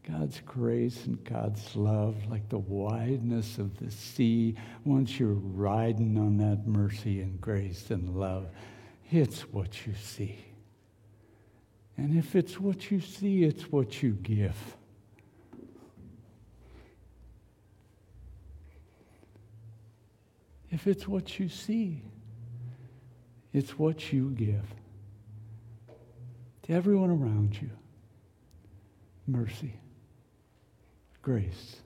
God's 0.08 0.40
grace 0.44 1.06
and 1.06 1.22
God's 1.24 1.74
love, 1.74 2.16
like 2.28 2.48
the 2.50 2.58
wideness 2.58 3.56
of 3.58 3.78
the 3.78 3.90
sea, 3.90 4.54
once 4.84 5.18
you're 5.18 5.32
riding 5.32 6.18
on 6.18 6.36
that 6.38 6.66
mercy 6.66 7.22
and 7.22 7.40
grace 7.40 7.90
and 7.90 8.14
love, 8.14 8.48
it's 9.10 9.40
what 9.52 9.86
you 9.86 9.94
see. 9.94 10.44
And 11.96 12.16
if 12.18 12.34
it's 12.34 12.58
what 12.60 12.90
you 12.90 13.00
see, 13.00 13.44
it's 13.44 13.70
what 13.70 14.02
you 14.02 14.12
give. 14.12 14.76
If 20.70 20.88
it's 20.88 21.06
what 21.06 21.38
you 21.38 21.48
see, 21.48 22.02
it's 23.52 23.78
what 23.78 24.12
you 24.12 24.30
give 24.30 24.74
to 26.64 26.72
everyone 26.72 27.10
around 27.10 27.56
you. 27.60 27.70
Mercy 29.26 29.74
grace, 31.24 31.76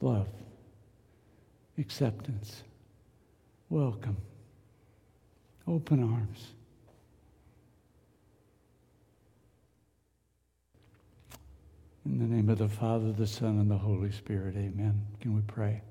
love, 0.00 0.26
acceptance, 1.78 2.64
welcome, 3.68 4.16
open 5.68 6.02
arms. 6.02 6.54
In 12.06 12.18
the 12.18 12.24
name 12.24 12.48
of 12.48 12.58
the 12.58 12.68
Father, 12.68 13.12
the 13.12 13.26
Son, 13.26 13.58
and 13.58 13.70
the 13.70 13.76
Holy 13.76 14.10
Spirit, 14.10 14.56
amen. 14.56 15.06
Can 15.20 15.34
we 15.34 15.42
pray? 15.42 15.82